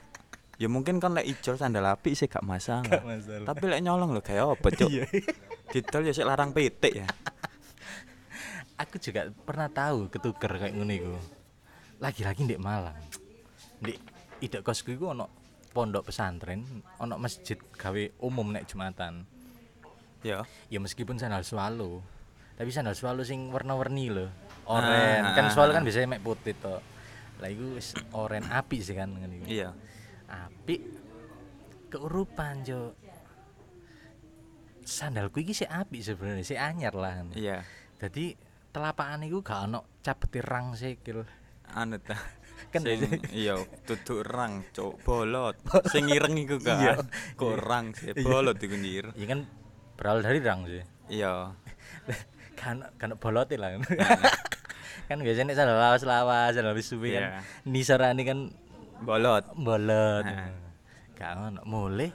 Ya 0.59 0.67
mungkin 0.69 1.00
kan 1.01 1.15
lek 1.15 1.25
ijol 1.25 1.55
sandal 1.57 1.88
api 1.88 2.13
sih 2.13 2.27
gak 2.27 2.43
masalah. 2.43 2.83
Gak 2.85 3.07
masalah. 3.07 3.47
Tapi 3.47 3.63
lek 3.65 3.81
nyolong 3.81 4.11
lho 4.11 4.21
kayak 4.21 4.59
apa, 4.59 4.67
Cuk? 4.75 4.91
Iya. 4.91 5.07
Didol 5.71 6.03
ya 6.03 6.13
sik 6.13 6.27
larang 6.27 6.51
pitik 6.51 6.93
ya. 7.00 7.07
Aku 8.75 9.00
juga 9.00 9.31
pernah 9.47 9.71
tahu 9.71 10.11
ketuker 10.11 10.51
kayak 10.59 10.75
ngono 10.75 10.93
iku. 10.93 11.15
Lagi-lagi 12.01 12.50
ndek 12.50 12.58
Malang. 12.62 12.98
Ndek 13.86 13.98
idek 14.41 14.65
kosku 14.65 14.98
iku 14.98 15.13
ono 15.13 15.29
pondok 15.72 16.10
pesantren, 16.10 16.65
ono 16.98 17.15
masjid 17.22 17.55
gawe 17.55 18.03
umum 18.25 18.50
nek 18.51 18.65
Jumatan. 18.65 19.24
Ya. 20.25 20.43
Ya 20.67 20.79
meskipun 20.81 21.22
sandal 21.22 21.46
swallow, 21.46 22.01
tapi 22.58 22.74
sandal 22.74 22.98
swallow 22.98 23.22
sing 23.22 23.53
warna-warni 23.53 24.10
lho. 24.10 24.27
Oren, 24.65 25.22
Ah, 25.25 25.34
kan 25.34 25.50
ah, 25.50 25.53
swallow 25.53 25.74
ah. 25.74 25.81
kan 25.81 25.86
biasanya 25.86 26.17
mek 26.17 26.25
putih 26.25 26.58
to. 26.58 26.77
Lah 27.41 27.50
iku 27.50 27.77
wis 27.77 27.93
oren 28.13 28.46
api 28.50 28.77
sih 28.81 28.93
kan 28.98 29.10
ngene 29.13 29.41
iku. 29.41 29.46
Iya. 29.50 29.70
Api 30.29 30.75
keurupan, 31.89 32.65
Jo. 32.65 32.93
Sandalku 34.81 35.41
iki 35.41 35.53
sih 35.53 35.70
api 35.70 36.01
sebenarnya, 36.01 36.46
sih 36.46 36.58
anyar 36.58 36.93
lah. 36.98 37.25
Iya. 37.38 37.62
Jadi 38.01 38.34
telapakan 38.74 39.25
iku 39.25 39.46
gak 39.46 39.70
ono 39.70 40.01
capeti 40.01 40.39
rang 40.41 40.74
sikil. 40.74 41.40
Anu 41.72 41.98
ta. 41.98 42.16
Sing- 42.72 42.84
biasanya- 42.88 43.28
iya 43.44 43.56
duduk 43.84 44.24
rang, 44.24 44.63
Cuk. 44.72 45.00
Bolot. 45.04 45.56
Sing 45.92 46.08
ireng 46.08 46.36
iku 46.36 46.56
Iya. 46.60 47.00
kan. 47.00 47.08
Kok 47.36 47.54
rang 47.60 47.86
sih, 47.92 48.12
Iya. 48.12 48.24
bolot 48.24 48.58
iku 48.58 48.75
nyir. 48.75 49.06
Ya 49.16 49.25
kan 49.28 49.40
berawal 50.00 50.24
dari 50.24 50.40
rang 50.40 50.63
sih. 50.63 50.84
Iya. 51.12 51.51
kan 52.60 52.88
kan 52.96 53.12
bolote 53.18 53.60
lah. 53.60 53.75
kan 55.10 55.18
biasanya 55.20 55.51
nek 55.51 55.58
sandal 55.58 55.75
lawas-lawas, 55.75 56.56
sandal 56.56 56.72
wis 56.72 56.88
suwe 56.88 57.12
kan. 57.12 57.24
Iya. 57.24 57.40
Nisarane 57.66 58.24
kan 58.24 58.40
Bolot. 59.01 59.44
bolot. 59.58 60.24
Gak 61.18 61.32
ono 61.38 61.62
mulai 61.66 62.10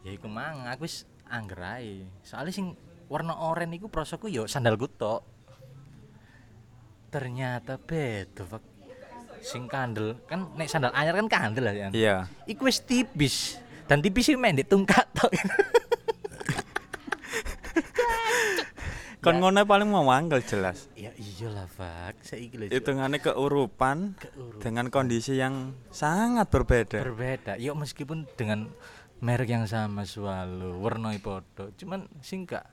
ya 0.00 0.10
iku 0.10 0.26
mang 0.26 0.64
aku 0.66 0.88
wis 0.88 1.04
angger 1.28 1.60
ae. 1.60 2.08
Soale 2.20 2.50
sing 2.50 2.72
warna 3.06 3.36
oranye 3.36 3.76
iku 3.76 3.86
prosoku 3.86 4.26
yo 4.26 4.44
sandalku 4.44 4.88
tok. 4.88 5.22
Ternyata 7.10 7.74
beda, 7.76 8.46
Pak. 8.46 8.62
Sing 9.40 9.66
kandel 9.66 10.20
kan 10.28 10.52
nek 10.54 10.68
sandal 10.68 10.92
anyar 10.92 11.16
kan 11.16 11.28
kandel 11.28 11.64
lah 11.68 11.74
ya. 11.74 11.88
Iya. 11.90 12.16
Iku 12.44 12.68
wis 12.68 12.80
tipis. 12.84 13.56
Dan 13.88 13.98
tipis 14.00 14.30
iki 14.30 14.38
mendek 14.38 14.70
tungkat 14.70 15.04
tok. 15.16 15.32
Kon 19.20 19.36
ngono 19.36 19.68
paling 19.68 19.84
mau 19.84 20.00
mangkel 20.00 20.40
jelas. 20.40 20.88
ya 20.96 21.12
iyalah, 21.12 21.68
Pak. 21.76 22.24
Saiki 22.24 22.56
lho. 22.56 22.64
Cuk. 22.72 22.80
Hitungannya 22.80 23.20
keurupan 23.20 24.16
Keurupan. 24.16 24.60
dengan 24.64 24.86
kondisi 24.88 25.36
yang 25.36 25.76
sangat 25.92 26.48
berbeda. 26.48 27.04
berbeda. 27.04 27.52
Yuk 27.60 27.76
meskipun 27.76 28.24
dengan 28.32 28.72
merek 29.20 29.52
yang 29.52 29.68
sama 29.68 30.08
swallow, 30.08 30.80
warna 30.80 31.12
podo, 31.20 31.68
cuman 31.76 32.08
sing 32.24 32.48
gak 32.48 32.64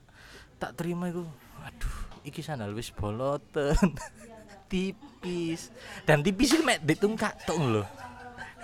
tak 0.56 0.80
terima 0.80 1.12
iku. 1.12 1.28
Aduh, 1.68 1.96
iki 2.24 2.40
sandal 2.40 2.72
wis 2.72 2.96
boloten. 2.96 3.76
tipis. 4.68 5.72
Dan 6.04 6.22
tipis 6.22 6.54
iki 6.54 6.64
mek 6.64 6.84
ditungkak 6.84 7.44
tok 7.48 7.58
lho. 7.58 7.84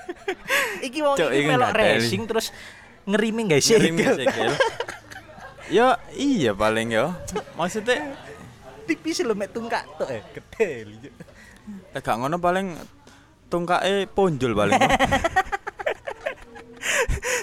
iki 0.88 1.00
wong 1.00 1.16
iki 1.16 1.48
melok 1.48 1.72
racing 1.74 2.24
terus 2.28 2.52
ngerimi 3.08 3.48
guys. 3.50 3.68
Ya 5.72 5.96
iya 6.12 6.52
paling 6.52 6.92
ya. 6.92 7.16
Maksudnya 7.56 8.14
tipis 8.84 9.24
lho 9.24 9.34
mek 9.34 9.56
tungkak 9.56 9.88
tok 9.96 10.12
eh 10.12 10.22
gede 10.36 10.70
lho. 10.86 10.96
Cuk. 11.08 11.14
eh, 11.96 12.02
gak 12.04 12.16
ngono 12.20 12.38
paling 12.44 12.76
tungkae 13.48 14.10
ponjol 14.12 14.52
paling. 14.52 14.76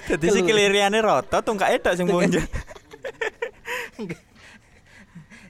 Jadi 0.04 0.26
si 0.34 0.40
keliriane 0.44 1.00
rata 1.00 1.40
tungkae 1.40 1.80
tok 1.80 1.96
sing 1.96 2.06
ponjol. 2.06 2.44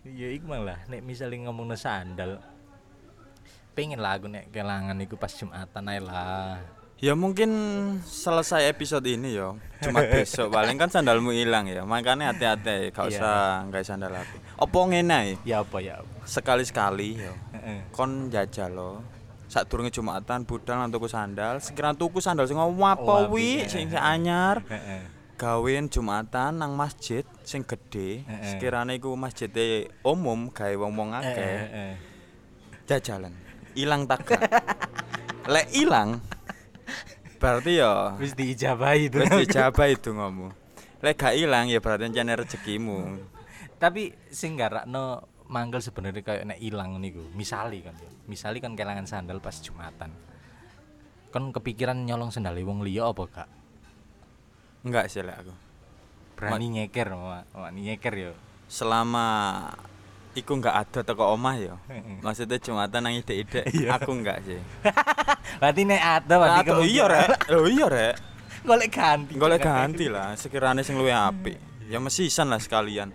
Ya 0.05 0.29
iku 0.31 0.47
malah 0.47 0.79
nek 0.87 1.03
misalnya 1.03 1.51
ngomong 1.51 1.75
sandal 1.75 2.39
pengen 3.73 3.99
lah 3.99 4.17
aku 4.17 4.27
nek 4.27 4.51
kelangan 4.51 4.97
iku 4.99 5.15
pas 5.15 5.31
Jumatan 5.31 5.85
ae 5.89 6.01
lah. 6.01 6.59
Ya 7.01 7.17
mungkin 7.17 7.49
selesai 8.05 8.69
episode 8.69 9.09
ini 9.09 9.33
ya. 9.33 9.57
Cuma 9.81 10.05
besok 10.13 10.53
paling 10.53 10.77
kan 10.77 10.93
sandalmu 10.93 11.33
hilang 11.33 11.65
ya. 11.65 11.81
Makanya 11.83 12.37
hati-hati 12.37 12.93
gak 12.93 13.09
Iya. 13.09 13.17
usah 13.17 13.37
nggak 13.67 13.83
sandal 13.83 14.13
api. 14.13 14.37
Opo 14.61 14.85
ngene? 14.85 15.41
Ya 15.43 15.65
apa 15.65 15.81
ya? 15.81 16.05
Sekali-sekali 16.29 17.17
ya. 17.17 17.33
Heeh. 17.57 17.89
kon 17.91 18.29
jajal 18.29 18.71
lo 18.71 18.93
saat 19.45 19.67
durunge 19.67 19.91
Jumatan 19.91 20.47
budal 20.47 20.79
nang 20.79 20.89
tuku 20.89 21.05
sandal 21.05 21.59
sekiranya 21.59 21.99
tuku 21.99 22.23
sandal 22.23 22.47
sing 22.47 22.55
apa 22.55 22.95
Oh, 23.03 23.35
wi 23.35 23.67
sing 23.67 23.91
anyar 23.91 24.63
Heeh. 24.63 25.03
gawein 25.35 25.91
Jumatan 25.91 26.57
nang 26.57 26.79
masjid 26.79 27.27
sing 27.43 27.67
gede 27.67 28.23
sekiranya 28.47 28.95
iku 28.95 29.19
masjid 29.19 29.51
umum 30.01 30.49
gawe 30.49 30.71
wong-wong 30.79 31.11
Eh, 31.13 31.19
akeh 31.19 31.43
eh, 31.43 31.67
eh. 31.67 31.95
jajalan 32.87 33.35
ilang 33.81 34.05
tak 34.05 34.29
lek 35.49 35.67
ilang 35.73 36.21
berarti 37.41 37.81
ya 37.81 38.15
Wis 38.21 38.37
diijabahi 38.37 39.09
itu. 39.09 39.17
wis 39.19 39.33
dijabah 39.49 39.89
itu 39.89 40.13
ngomong 40.13 40.53
lek 41.01 41.17
gak 41.17 41.35
ilang 41.35 41.73
ya 41.73 41.81
berarti 41.81 42.13
encene 42.13 42.37
rezekimu 42.37 42.99
Tapi 43.81 44.13
sing 44.29 44.61
garakno 44.61 45.25
mangkel 45.49 45.81
sebenarnya 45.81 46.21
kayak 46.21 46.45
nek 46.53 46.61
ilang 46.61 47.01
niku. 47.01 47.25
Misali 47.33 47.81
kan 47.81 47.97
ya. 47.97 48.13
Misali 48.29 48.61
kan 48.61 48.77
kelangan 48.77 49.09
sandal 49.09 49.41
pas 49.41 49.57
Jumatan. 49.57 50.13
Kon 51.33 51.49
kepikiran 51.49 52.05
nyolong 52.05 52.29
sandal 52.29 52.61
wong 52.61 52.85
liya 52.85 53.09
apa 53.09 53.25
gak? 53.25 53.49
enggak 54.85 55.09
sih 55.09 55.25
lek 55.25 55.37
aku 55.41 55.53
Berani 56.37 56.69
nyeker, 56.73 57.09
Mak. 57.13 57.57
Mak 57.57 57.73
nyeker 57.73 58.15
ya. 58.17 58.33
selama 58.69 59.27
iku 60.35 60.53
enggak 60.59 60.77
ada 60.87 61.01
teko 61.03 61.35
omah 61.35 61.57
ya. 61.59 61.75
Maksudnya 62.23 62.59
Jumatan 62.63 63.01
nang 63.03 63.15
ide-ide, 63.15 63.67
aku 63.91 64.11
enggak 64.15 64.43
sih. 64.47 64.61
Berarti 65.61 65.83
nek 65.83 66.03
ada 66.03 66.35
berarti 66.39 66.71
Atau 66.71 66.87
iya 66.87 67.05
rek. 67.11 67.29
Oh 67.59 67.67
iya 67.67 67.87
rek. 67.91 68.15
Golek 68.63 68.91
ganti. 68.93 69.33
Golek 69.35 69.61
ganti 69.65 70.07
lah 70.07 70.37
sekiranya 70.39 70.85
sing 70.87 70.95
luwih 70.95 71.13
apik. 71.13 71.59
Ya 71.91 71.99
mesisan 71.99 72.53
lah 72.53 72.63
sekalian. 72.63 73.11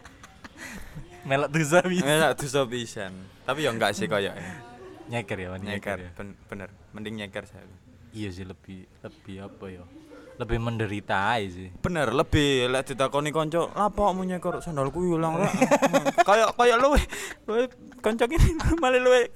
Melok 1.29 1.49
dosa 1.53 1.79
bisa. 1.85 2.05
Enak 2.05 2.31
dosa 2.37 2.67
pisan. 2.67 3.13
Tapi 3.47 3.65
ya 3.65 3.71
enggak 3.71 3.95
sih 3.95 4.05
kayaknya. 4.05 4.61
Nyeker 5.05 5.37
ya, 5.37 5.47
Wan, 5.53 5.61
Nyeker, 5.61 5.97
ya. 6.01 6.09
ben- 6.17 6.37
bener. 6.49 6.69
Mending 6.91 7.21
nyeker 7.21 7.45
saya. 7.45 7.61
Iya 8.09 8.29
sih 8.33 8.41
lebih 8.41 8.89
lebih 9.05 9.35
apa 9.45 9.65
ya? 9.69 9.85
Lebih 10.35 10.59
menderita 10.59 11.39
sih. 11.47 11.71
Bener, 11.79 12.11
lebih 12.11 12.67
lek 12.67 12.91
ditakoni 12.91 13.31
kanca, 13.31 13.71
"Lapo 13.71 14.11
kamu 14.11 14.35
nyeker 14.35 14.59
sandalku 14.59 15.15
ilang 15.15 15.39
rek." 15.39 15.51
Kayak 16.27 16.59
kayak 16.59 16.77
luwe 16.83 16.99
luwe 17.47 17.63
kanca 18.03 18.27
ini 18.27 18.59
malah 18.83 18.99
luwe 18.99 19.31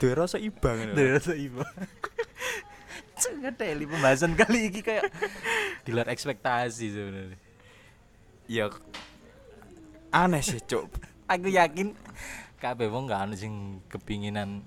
duwe 0.00 0.12
rasa 0.16 0.40
iba 0.40 0.70
ngono. 0.72 0.96
Duh, 0.96 1.06
rasa 1.20 1.36
iba. 1.36 1.66
Teli 3.60 3.84
pembahasan 3.90 4.32
kali 4.32 4.72
ini 4.72 4.80
kayak 4.80 5.12
di 5.84 5.90
luar 5.92 6.08
ekspektasi 6.08 6.86
sebenarnya. 6.88 7.38
Ya 8.48 8.72
aneh 10.10 10.40
sih, 10.40 10.58
Cuk. 10.64 10.88
Aku 11.28 11.52
yakin 11.52 11.92
kabeh 12.58 12.88
wong 12.88 13.06
gak 13.06 13.28
ono 13.28 13.34
sing 13.36 13.84
kepinginan 13.92 14.64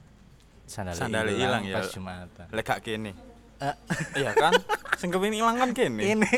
sandal 0.70 1.28
ilang 1.34 1.66
ya. 1.66 1.82
pas 1.82 1.90
Jumatan. 1.90 2.48
Lek 2.54 2.64
gak 2.64 2.82
kene. 2.86 3.33
Eh, 3.64 3.76
Iya 4.20 4.36
kan? 4.36 4.52
Sing 5.00 5.08
kepengin 5.08 5.40
ilang 5.40 5.56
kan 5.56 5.72
kene. 5.72 6.04
ini. 6.04 6.28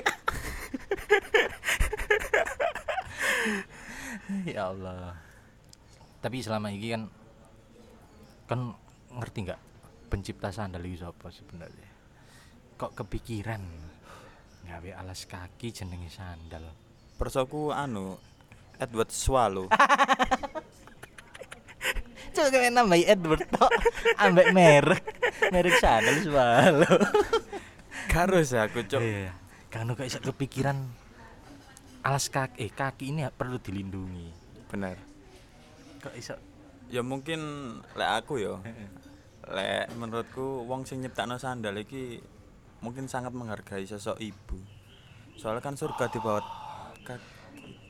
ya 4.54 4.70
Allah. 4.70 5.18
Tapi 6.22 6.42
selama 6.42 6.70
ini 6.70 6.88
kan 6.94 7.04
kan 8.46 8.60
ngerti 9.16 9.38
nggak 9.46 9.60
pencipta 10.10 10.50
sandal 10.54 10.86
itu 10.86 11.02
siapa 11.02 11.30
sebenarnya? 11.30 11.90
Kok 12.78 12.92
kepikiran 12.94 13.62
gawe 14.66 14.92
alas 15.02 15.26
kaki 15.26 15.72
jenenge 15.72 16.10
sandal? 16.10 16.64
Persoku 17.16 17.72
anu 17.72 18.18
Edward 18.78 19.10
Swallow. 19.10 19.68
Coba 22.36 22.52
kayak 22.52 22.76
nambahi 22.76 23.08
Edward 23.08 23.48
tok 23.48 23.72
ambek 24.20 24.52
merek 24.52 25.15
merek 25.54 25.76
sandal 25.80 26.18
swallow. 26.24 26.98
Harus 28.16 28.56
aku, 28.56 28.88
Cuk. 28.88 29.04
Iya. 29.04 29.32
Kan 29.68 29.92
kok 29.92 30.08
iso 30.08 30.24
kepikiran 30.24 30.88
alas 32.06 32.32
kaki 32.32 32.64
eh 32.64 32.72
kaki 32.72 33.12
ini 33.12 33.28
perlu 33.34 33.60
dilindungi. 33.60 34.32
Bener. 34.72 34.96
Kok 36.00 36.16
iso 36.16 36.36
Ya 36.86 37.02
mungkin 37.02 37.42
lek 37.98 38.12
aku 38.24 38.40
ya. 38.40 38.62
Lek 39.50 39.90
menurutku 39.98 40.64
wong 40.70 40.86
sing 40.86 41.02
nyiptakno 41.02 41.42
sandal 41.42 41.76
iki 41.82 42.22
mungkin 42.80 43.10
sangat 43.10 43.34
menghargai 43.34 43.84
sosok 43.90 44.22
ibu. 44.22 44.56
Soalnya 45.36 45.66
kan 45.66 45.76
surga 45.76 46.08
di 46.08 46.20
bawah 46.22 46.46
kaki, 47.04 47.35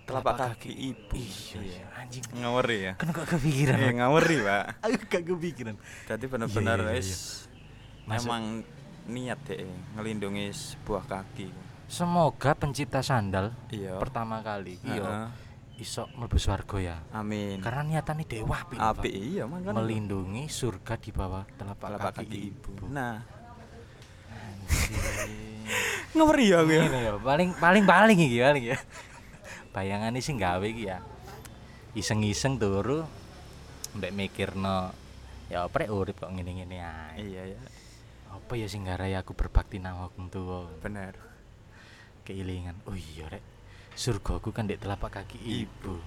telapak 0.05 0.33
kaki 0.37 0.71
ibu. 0.71 1.17
Iya, 1.17 1.59
iya, 1.59 1.85
anjing. 1.97 2.23
Ngaweri 2.31 2.77
ya. 2.79 2.93
Kan 2.95 3.09
kok 3.09 3.25
kepikiran? 3.27 3.77
Eh, 3.77 3.93
ngaweri, 3.93 4.37
Pak. 4.39 4.63
Aku 4.85 4.95
gak 5.03 5.23
kepikiran. 5.25 5.75
Jadi 6.05 6.25
bener-bener 6.25 6.79
Iya, 6.79 6.87
iya, 6.87 6.97
wis 6.97 7.09
Masuk- 8.05 8.29
memang 8.29 8.43
niat 9.05 9.39
deh 9.43 9.65
ngelindungi 9.93 10.45
sebuah 10.49 11.05
kaki. 11.05 11.49
Semoga 11.85 12.53
pencipta 12.53 13.01
sandal 13.01 13.53
Iya. 13.69 13.97
pertama 13.97 14.41
kali 14.41 14.77
Heeh. 14.81 15.29
iso 15.77 16.09
mlebu 16.13 16.37
swarga 16.37 16.77
ya. 16.79 16.97
Amin. 17.11 17.61
Karena 17.61 17.81
niatannya 17.83 18.25
dewa 18.25 18.57
apik. 18.57 18.77
Apik 18.77 19.09
Pak. 19.09 19.21
iya 19.21 19.43
makanya 19.45 19.77
melindungi 19.77 20.45
surga 20.47 20.97
di 20.97 21.09
bawah 21.09 21.45
telapak, 21.51 21.87
telapak 21.91 22.11
kaki, 22.13 22.25
kaki 22.25 22.37
ibu. 22.49 22.69
ibu. 22.73 22.85
Nah, 22.89 23.21
ngeri 26.15 26.45
ya 26.53 26.59
ya. 26.63 26.81
Ini 26.85 26.99
ya, 27.05 27.13
paling 27.19 27.49
paling 27.55 27.83
paling 27.83 28.17
iki 28.17 28.37
paling 28.39 28.65
ya. 28.65 28.77
Bayangannya 29.75 30.23
sih 30.23 30.31
gawe 30.33 30.63
iki 30.63 30.87
ya. 30.87 31.03
Iseng-iseng 31.91 32.55
turu 32.55 33.03
mbek 33.91 34.11
mikirno 34.11 34.95
ya 35.47 35.67
prek 35.67 35.91
urip 35.91 36.15
kok 36.15 36.31
ngene-ngene 36.31 36.79
ae. 36.79 37.19
Iya 37.19 37.43
ya, 37.55 37.59
Apa 38.31 38.55
ya 38.55 38.67
sing 38.67 38.87
garai 38.87 39.15
aku 39.15 39.35
berbakti 39.35 39.79
nang 39.79 39.99
wong 39.99 40.31
tuwa. 40.31 40.71
bener. 40.79 41.19
Keilingan. 42.23 42.79
Oh 42.87 42.95
iya 42.95 43.27
rek. 43.27 43.43
Surgaku 43.95 44.51
kan 44.51 44.63
di 44.63 44.79
telapak 44.79 45.19
kaki 45.19 45.39
ibu. 45.39 45.99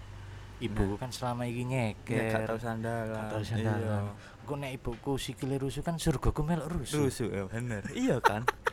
Ibuku 0.59 0.98
kan 0.98 1.12
selama 1.12 1.46
iki 1.46 1.62
Ya 1.62 1.92
nyeker. 1.94 2.35
gak 2.35 2.50
tau 2.50 2.59
sandalan. 2.59 3.14
Gak 3.14 3.31
tau 3.31 3.42
sandalan. 3.44 4.02
Kok 4.42 4.57
nek 4.59 4.72
ibuku 4.74 5.12
sikile 5.14 5.57
rusuh 5.57 5.81
kan 5.81 5.96
surgaku 5.96 6.40
melok 6.42 6.72
rusuh. 6.72 7.04
Rusuh 7.04 7.28
ya 7.28 7.44
bener. 7.46 7.85
iya 7.92 8.16
kan? 8.18 8.42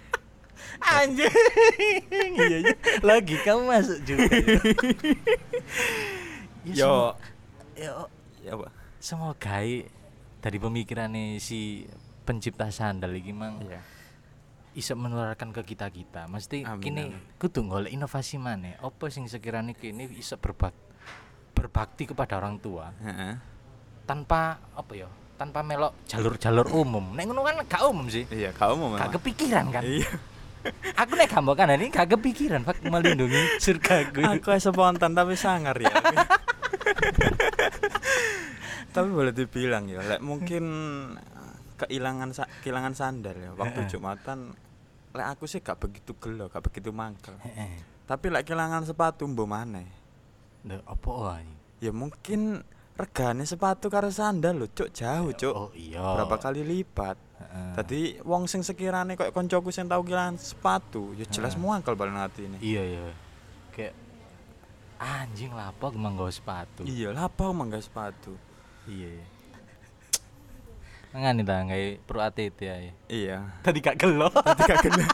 Anjing. 0.79 1.29
iya 2.37 2.57
iya. 2.61 2.73
Lagi 2.99 3.35
kamu 3.41 3.61
masuk 3.65 3.99
juga. 4.01 4.25
ya. 4.25 4.59
Yo, 6.65 6.73
semo- 6.73 7.15
ya 7.77 7.91
ya 8.41 8.51
apa? 8.53 8.67
semoga 8.97 9.57
dari 10.39 10.57
pemikirannya 10.57 11.37
si 11.37 11.85
pencipta 12.23 12.69
sandal 12.69 13.13
iki 13.13 13.29
mang 13.29 13.61
Iya. 13.61 13.81
iso 14.73 14.93
menularkan 14.93 15.49
ke 15.51 15.61
kita 15.63 15.87
kita. 15.87 16.25
Mesti 16.25 16.65
Amin, 16.65 16.81
kini 16.81 17.03
amin. 17.07 17.37
kudu 17.37 17.63
golek 17.63 17.93
inovasi 17.93 18.35
mana? 18.35 18.73
Apa 18.79 19.07
sing 19.07 19.25
sekiranya 19.25 19.71
kini 19.71 20.09
iso 20.13 20.35
berbak 20.35 20.73
berbakti 21.53 22.03
kepada 22.05 22.35
orang 22.35 22.57
tua 22.57 22.91
tanpa 24.03 24.57
apa 24.73 24.93
ya? 24.93 25.09
Tanpa 25.35 25.59
melok 25.61 25.91
jalur-jalur 26.07 26.71
umum. 26.71 27.11
Nek 27.11 27.27
ngono 27.27 27.43
kan 27.43 27.59
gak 27.61 27.83
umum 27.83 28.07
sih. 28.07 28.23
Iya, 28.27 28.55
kamu 28.55 28.87
memang. 28.87 28.99
Gak 28.99 29.19
kepikiran 29.19 29.67
kan? 29.67 29.83
Iya. 29.83 30.07
Aku 30.95 31.13
nek 31.13 31.27
gambok 31.27 31.55
kan 31.55 31.69
ini 31.69 31.87
gak 31.87 32.09
kepikiran 32.09 32.61
Pak 32.61 32.81
melindungi 32.83 33.57
surgaku. 33.57 34.23
Aku 34.23 34.49
spontan 34.55 35.11
tapi 35.11 35.35
sangar 35.35 35.77
ya. 35.77 35.91
tapi 38.89 39.09
boleh 39.09 39.31
dibilang 39.31 39.85
ya, 39.85 39.99
lek 40.01 40.21
mungkin 40.21 40.63
kehilangan 41.75 42.31
sa- 42.31 42.47
kehilangan 42.61 42.95
sandal 42.95 43.35
ya 43.35 43.51
waktu. 43.53 43.83
Jumatan 43.87 44.55
lek 45.11 45.27
aku 45.29 45.45
sih 45.45 45.59
gak 45.59 45.77
begitu 45.77 46.15
gelo, 46.15 46.47
gak 46.47 46.63
begitu 46.63 46.89
mangkel. 46.89 47.35
Tapi 48.05 48.25
lek 48.29 48.43
kehilangan 48.43 48.83
sepatu 48.83 49.27
mbok 49.27 49.45
maneh. 49.45 49.87
Lho 50.63 50.79
apa 50.81 51.09
wae? 51.11 51.47
Ya 51.77 51.91
mungkin 51.91 52.63
regane 52.95 53.43
sepatu 53.43 53.91
karo 53.91 54.07
sandal 54.07 54.55
lho, 54.55 54.67
cuk 54.67 54.89
jauh, 54.89 55.29
cuk. 55.29 55.51
Oh 55.51 55.69
iya. 55.75 55.99
Berapa 55.99 56.39
kali 56.39 56.63
lipat. 56.63 57.19
Tadi 57.75 58.19
wong 58.23 58.47
sing 58.47 58.63
sekirane 58.63 59.19
koyo 59.19 59.31
koncoku 59.35 59.71
sing 59.71 59.91
tau 59.91 59.99
kehilangan 60.03 60.39
sepatu, 60.39 61.11
ya 61.15 61.27
jelas 61.27 61.55
Heeh. 61.55 61.63
muangkel 61.63 61.95
balen 61.95 62.15
atine. 62.15 62.57
Iya 62.63 62.83
iya. 62.83 63.03
Kayak 63.75 63.93
anjing 64.99 65.51
apa 65.51 65.91
manggo 65.91 66.27
sepatu. 66.31 66.87
Iya, 66.87 67.11
lah 67.11 67.27
apa 67.27 67.51
mangga 67.51 67.79
sepatu? 67.79 68.35
Iya. 68.87 69.19
iya. 69.19 69.25
Ngene 71.15 71.47
ta 71.47 71.63
gawe 71.63 71.87
pro 72.03 72.19
ATT 72.19 72.59
ae. 72.67 72.91
Iya. 73.07 73.59
Tadi 73.63 73.79
gak 73.79 73.99
gelo. 73.99 74.27
Tadi 74.47 74.61
gak 74.67 74.79
kena. 74.83 75.07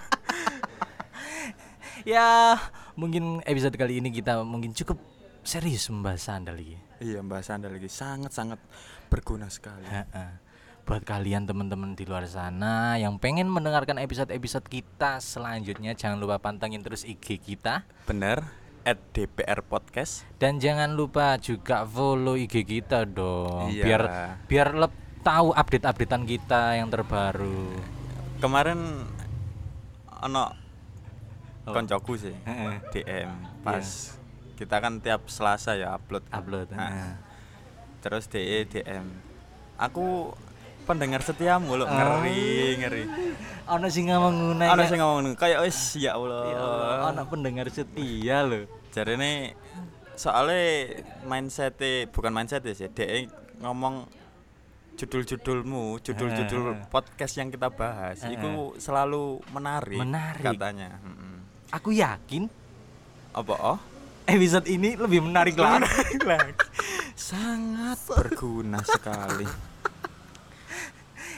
ya, 2.13 2.57
mungkin 2.97 3.41
episode 3.45 3.77
kali 3.77 4.01
ini 4.01 4.09
kita 4.09 4.41
mungkin 4.41 4.73
cukup 4.73 4.97
serius 5.45 5.89
membahas 5.93 6.25
sandal 6.25 6.57
iki. 6.57 6.77
Iya, 7.01 7.25
Mbak 7.25 7.41
Sandal 7.41 7.73
lagi 7.73 7.89
sangat-sangat 7.89 8.61
berguna 9.09 9.49
sekali. 9.49 9.89
Heeh. 9.89 10.50
Buat 10.81 11.03
kalian 11.03 11.45
teman-teman 11.45 11.93
di 11.93 12.03
luar 12.03 12.25
sana 12.25 12.97
yang 12.97 13.15
pengen 13.15 13.47
mendengarkan 13.47 13.95
episode-episode 13.97 14.65
kita 14.65 15.19
selanjutnya 15.19 15.93
jangan 15.93 16.17
lupa 16.17 16.35
pantengin 16.37 16.81
terus 16.81 17.03
IG 17.03 17.37
kita 17.37 17.85
Bener? 18.03 18.43
At 18.81 18.97
DPR 19.11 19.61
Podcast. 19.61 20.25
dan 20.35 20.57
jangan 20.57 20.91
lupa 20.91 21.37
juga 21.37 21.85
follow 21.85 22.33
IG 22.35 22.65
kita 22.65 23.05
dong 23.05 23.69
Iya. 23.69 23.83
biar 23.83 24.01
biar 24.49 24.67
lep 24.75 24.93
tahu 25.21 25.53
update-updatean 25.53 26.25
kita 26.25 26.75
yang 26.75 26.89
terbaru. 26.89 27.77
Kemarin 28.37 29.05
ono 30.17 30.57
Oh. 31.61 31.77
koncoku 31.77 32.17
sih. 32.17 32.33
DM 32.89 33.29
pas 33.61 33.85
kita 34.57 34.81
kan 34.81 34.97
tiap 34.97 35.29
Selasa 35.29 35.77
ya 35.77 35.93
upload. 35.93 36.25
Upload. 36.27 36.73
Nah. 36.73 37.21
Terus 38.01 38.25
DE 38.25 38.65
DM. 38.65 39.05
Aku 39.77 40.33
pendengar 40.91 41.23
setiamu 41.23 41.73
lo 41.73 41.83
Oh. 41.83 41.89
ngeri 41.89 42.51
ngeri. 42.77 43.03
Ono 43.71 43.87
sing 43.87 44.11
ngomong 44.11 44.35
ngono. 44.51 44.63
Ana 44.67 44.83
ya. 44.83 44.89
sing 44.91 44.99
ngomong 44.99 45.33
kayak 45.33 45.63
wis 45.63 45.79
ya 45.95 46.19
Allah. 46.19 46.43
Ya 46.45 46.57
Allah, 46.59 46.97
ono 47.09 47.21
pendengar 47.25 47.71
setia 47.71 48.43
loh. 48.43 48.67
Jarene 48.91 49.55
soalnya 50.13 50.99
mindset 51.23 51.79
bukan 52.11 52.29
mindset 52.29 52.67
sih, 52.67 52.91
DE 52.91 53.31
ngomong 53.63 54.05
judul-judulmu, 54.93 55.97
judul-judul 56.03 56.77
Heeh. 56.77 56.89
podcast 56.91 57.33
yang 57.33 57.49
kita 57.49 57.71
bahas, 57.71 58.21
Heeh. 58.21 58.35
itu 58.35 58.49
selalu 58.77 59.39
menarik, 59.49 59.97
Menarik. 59.97 60.43
katanya. 60.45 60.99
Mm-mm. 61.01 61.41
Aku 61.71 61.89
yakin 61.89 62.51
Apa 63.31 63.55
oh? 63.55 63.79
episode 64.27 64.67
ini 64.67 64.99
lebih 64.99 65.23
menarik 65.23 65.55
lagi. 65.55 65.87
sangat 67.15 67.97
berguna 68.05 68.83
sekali. 68.83 69.47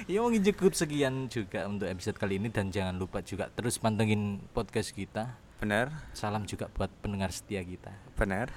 Ya 0.04 0.20
mungkin 0.20 0.44
cukup 0.44 0.76
sekian 0.76 1.32
juga 1.32 1.64
untuk 1.64 1.88
episode 1.88 2.20
kali 2.20 2.36
ini 2.36 2.52
dan 2.52 2.68
jangan 2.76 3.00
lupa 3.00 3.24
juga 3.24 3.48
terus 3.56 3.80
pantengin 3.80 4.44
podcast 4.52 4.92
kita. 4.92 5.40
Bener, 5.64 5.96
Salam 6.12 6.44
juga 6.44 6.68
buat 6.68 6.92
pendengar 7.00 7.32
setia 7.32 7.64
kita. 7.64 7.96
bener. 8.20 8.52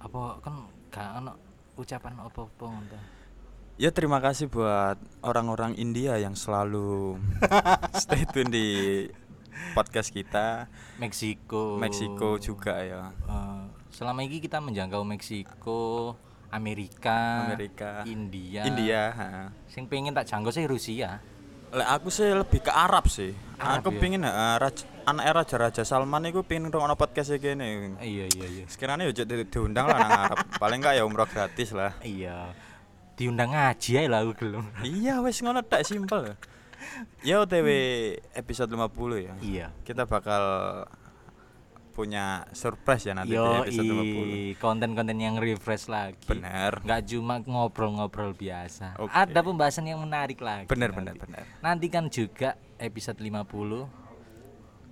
Apa 0.00 0.40
kan 0.40 0.64
gak 0.88 1.20
ono 1.20 1.32
ucapan 1.76 2.16
apa-apa 2.16 2.64
ngono. 2.64 2.98
Ya 3.76 3.90
terima 3.92 4.22
kasih 4.24 4.48
buat 4.48 4.96
orang-orang 5.20 5.76
India 5.76 6.16
yang 6.16 6.32
selalu 6.32 7.20
stay 8.02 8.24
tune 8.24 8.48
di 8.48 8.68
podcast 9.76 10.08
kita. 10.14 10.70
Meksiko. 10.96 11.76
Meksiko 11.76 12.40
juga 12.40 12.80
ya. 12.80 13.12
Eh, 13.12 13.62
selama 13.92 14.24
ini 14.24 14.40
kita 14.40 14.64
menjangkau 14.64 15.02
Meksiko, 15.04 16.14
Amerika, 16.54 17.50
Amerika. 17.50 18.06
India. 18.06 18.62
India, 18.62 19.00
ha. 19.10 19.28
Sing 19.66 19.90
pengen 19.90 20.14
tak 20.14 20.30
jangkau 20.30 20.54
sih 20.54 20.70
Rusia. 20.70 21.18
Lek 21.74 21.88
aku 21.90 22.06
sih 22.14 22.30
lebih 22.30 22.62
ke 22.62 22.70
Arab 22.70 23.10
sih. 23.10 23.34
Arab 23.58 23.82
aku 23.82 23.90
ya? 23.90 23.98
pingin 23.98 24.22
uh, 24.22 24.54
raj, 24.62 24.86
anak 25.02 25.34
Raja 25.34 25.56
Raja 25.58 25.82
Salman 25.82 26.30
itu 26.30 26.46
pingin 26.46 26.70
ngrungokno 26.70 26.94
podcast 26.94 27.34
iki 27.34 27.58
kene. 27.58 27.98
Iya 27.98 28.30
iya 28.30 28.46
iya. 28.46 28.64
Sekiranya 28.70 29.02
yo 29.02 29.10
di- 29.10 29.50
diundang 29.50 29.90
lah 29.90 29.98
nang 29.98 30.14
Arab. 30.30 30.38
Paling 30.62 30.78
enggak 30.78 30.94
ya 30.94 31.02
umroh 31.02 31.26
gratis 31.26 31.74
lah. 31.74 31.98
Iya. 32.06 32.54
Diundang 33.18 33.50
ngaji 33.50 33.90
ae 33.98 34.06
lah 34.06 34.22
aku 34.22 34.32
gelem. 34.38 34.66
iya 34.86 35.18
wis 35.18 35.42
ngono 35.42 35.66
tak 35.66 35.82
simpel. 35.82 36.30
Ya 37.24 37.40
OTW 37.40 37.68
episode 38.36 38.68
50 38.68 38.92
ya. 39.24 39.34
Iya. 39.40 39.66
Kita 39.88 40.04
bakal 40.04 40.44
punya 41.94 42.42
surprise 42.50 43.06
ya 43.06 43.14
nanti 43.14 43.32
di 43.32 43.38
Yo 43.38 43.62
episode 43.62 43.86
50. 43.86 44.58
konten-konten 44.58 45.16
yang 45.16 45.38
refresh 45.38 45.86
lagi. 45.86 46.18
Bener. 46.26 46.82
Nggak 46.82 47.00
cuma 47.14 47.38
ngobrol-ngobrol 47.38 48.34
biasa. 48.34 48.98
Oke. 48.98 49.14
Ada 49.14 49.40
pembahasan 49.46 49.86
yang 49.86 50.02
menarik 50.02 50.42
lagi. 50.42 50.66
Bener 50.66 50.90
nanti. 50.90 50.98
bener 50.98 51.14
bener. 51.22 51.44
Nanti 51.62 51.86
kan 51.86 52.10
juga 52.10 52.58
episode 52.82 53.22
50 53.22 54.04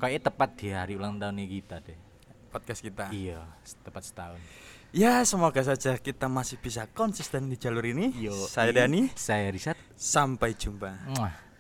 Kayaknya 0.03 0.23
tepat 0.35 0.51
di 0.59 0.69
hari 0.75 0.93
ulang 0.99 1.15
tahun 1.15 1.39
kita 1.47 1.79
deh. 1.79 1.99
Podcast 2.51 2.83
kita. 2.83 3.07
Iya, 3.15 3.39
tepat 3.87 4.03
setahun. 4.03 4.43
Ya, 4.91 5.23
semoga 5.23 5.63
saja 5.63 5.95
kita 5.95 6.27
masih 6.27 6.59
bisa 6.59 6.91
konsisten 6.91 7.47
di 7.47 7.55
jalur 7.55 7.87
ini. 7.87 8.11
Yo, 8.19 8.35
Saya 8.35 8.75
Dani. 8.75 9.15
Saya 9.15 9.55
Risat. 9.55 9.79
Sampai 9.95 10.59
jumpa. 10.59 10.91
Muah. 11.07 11.52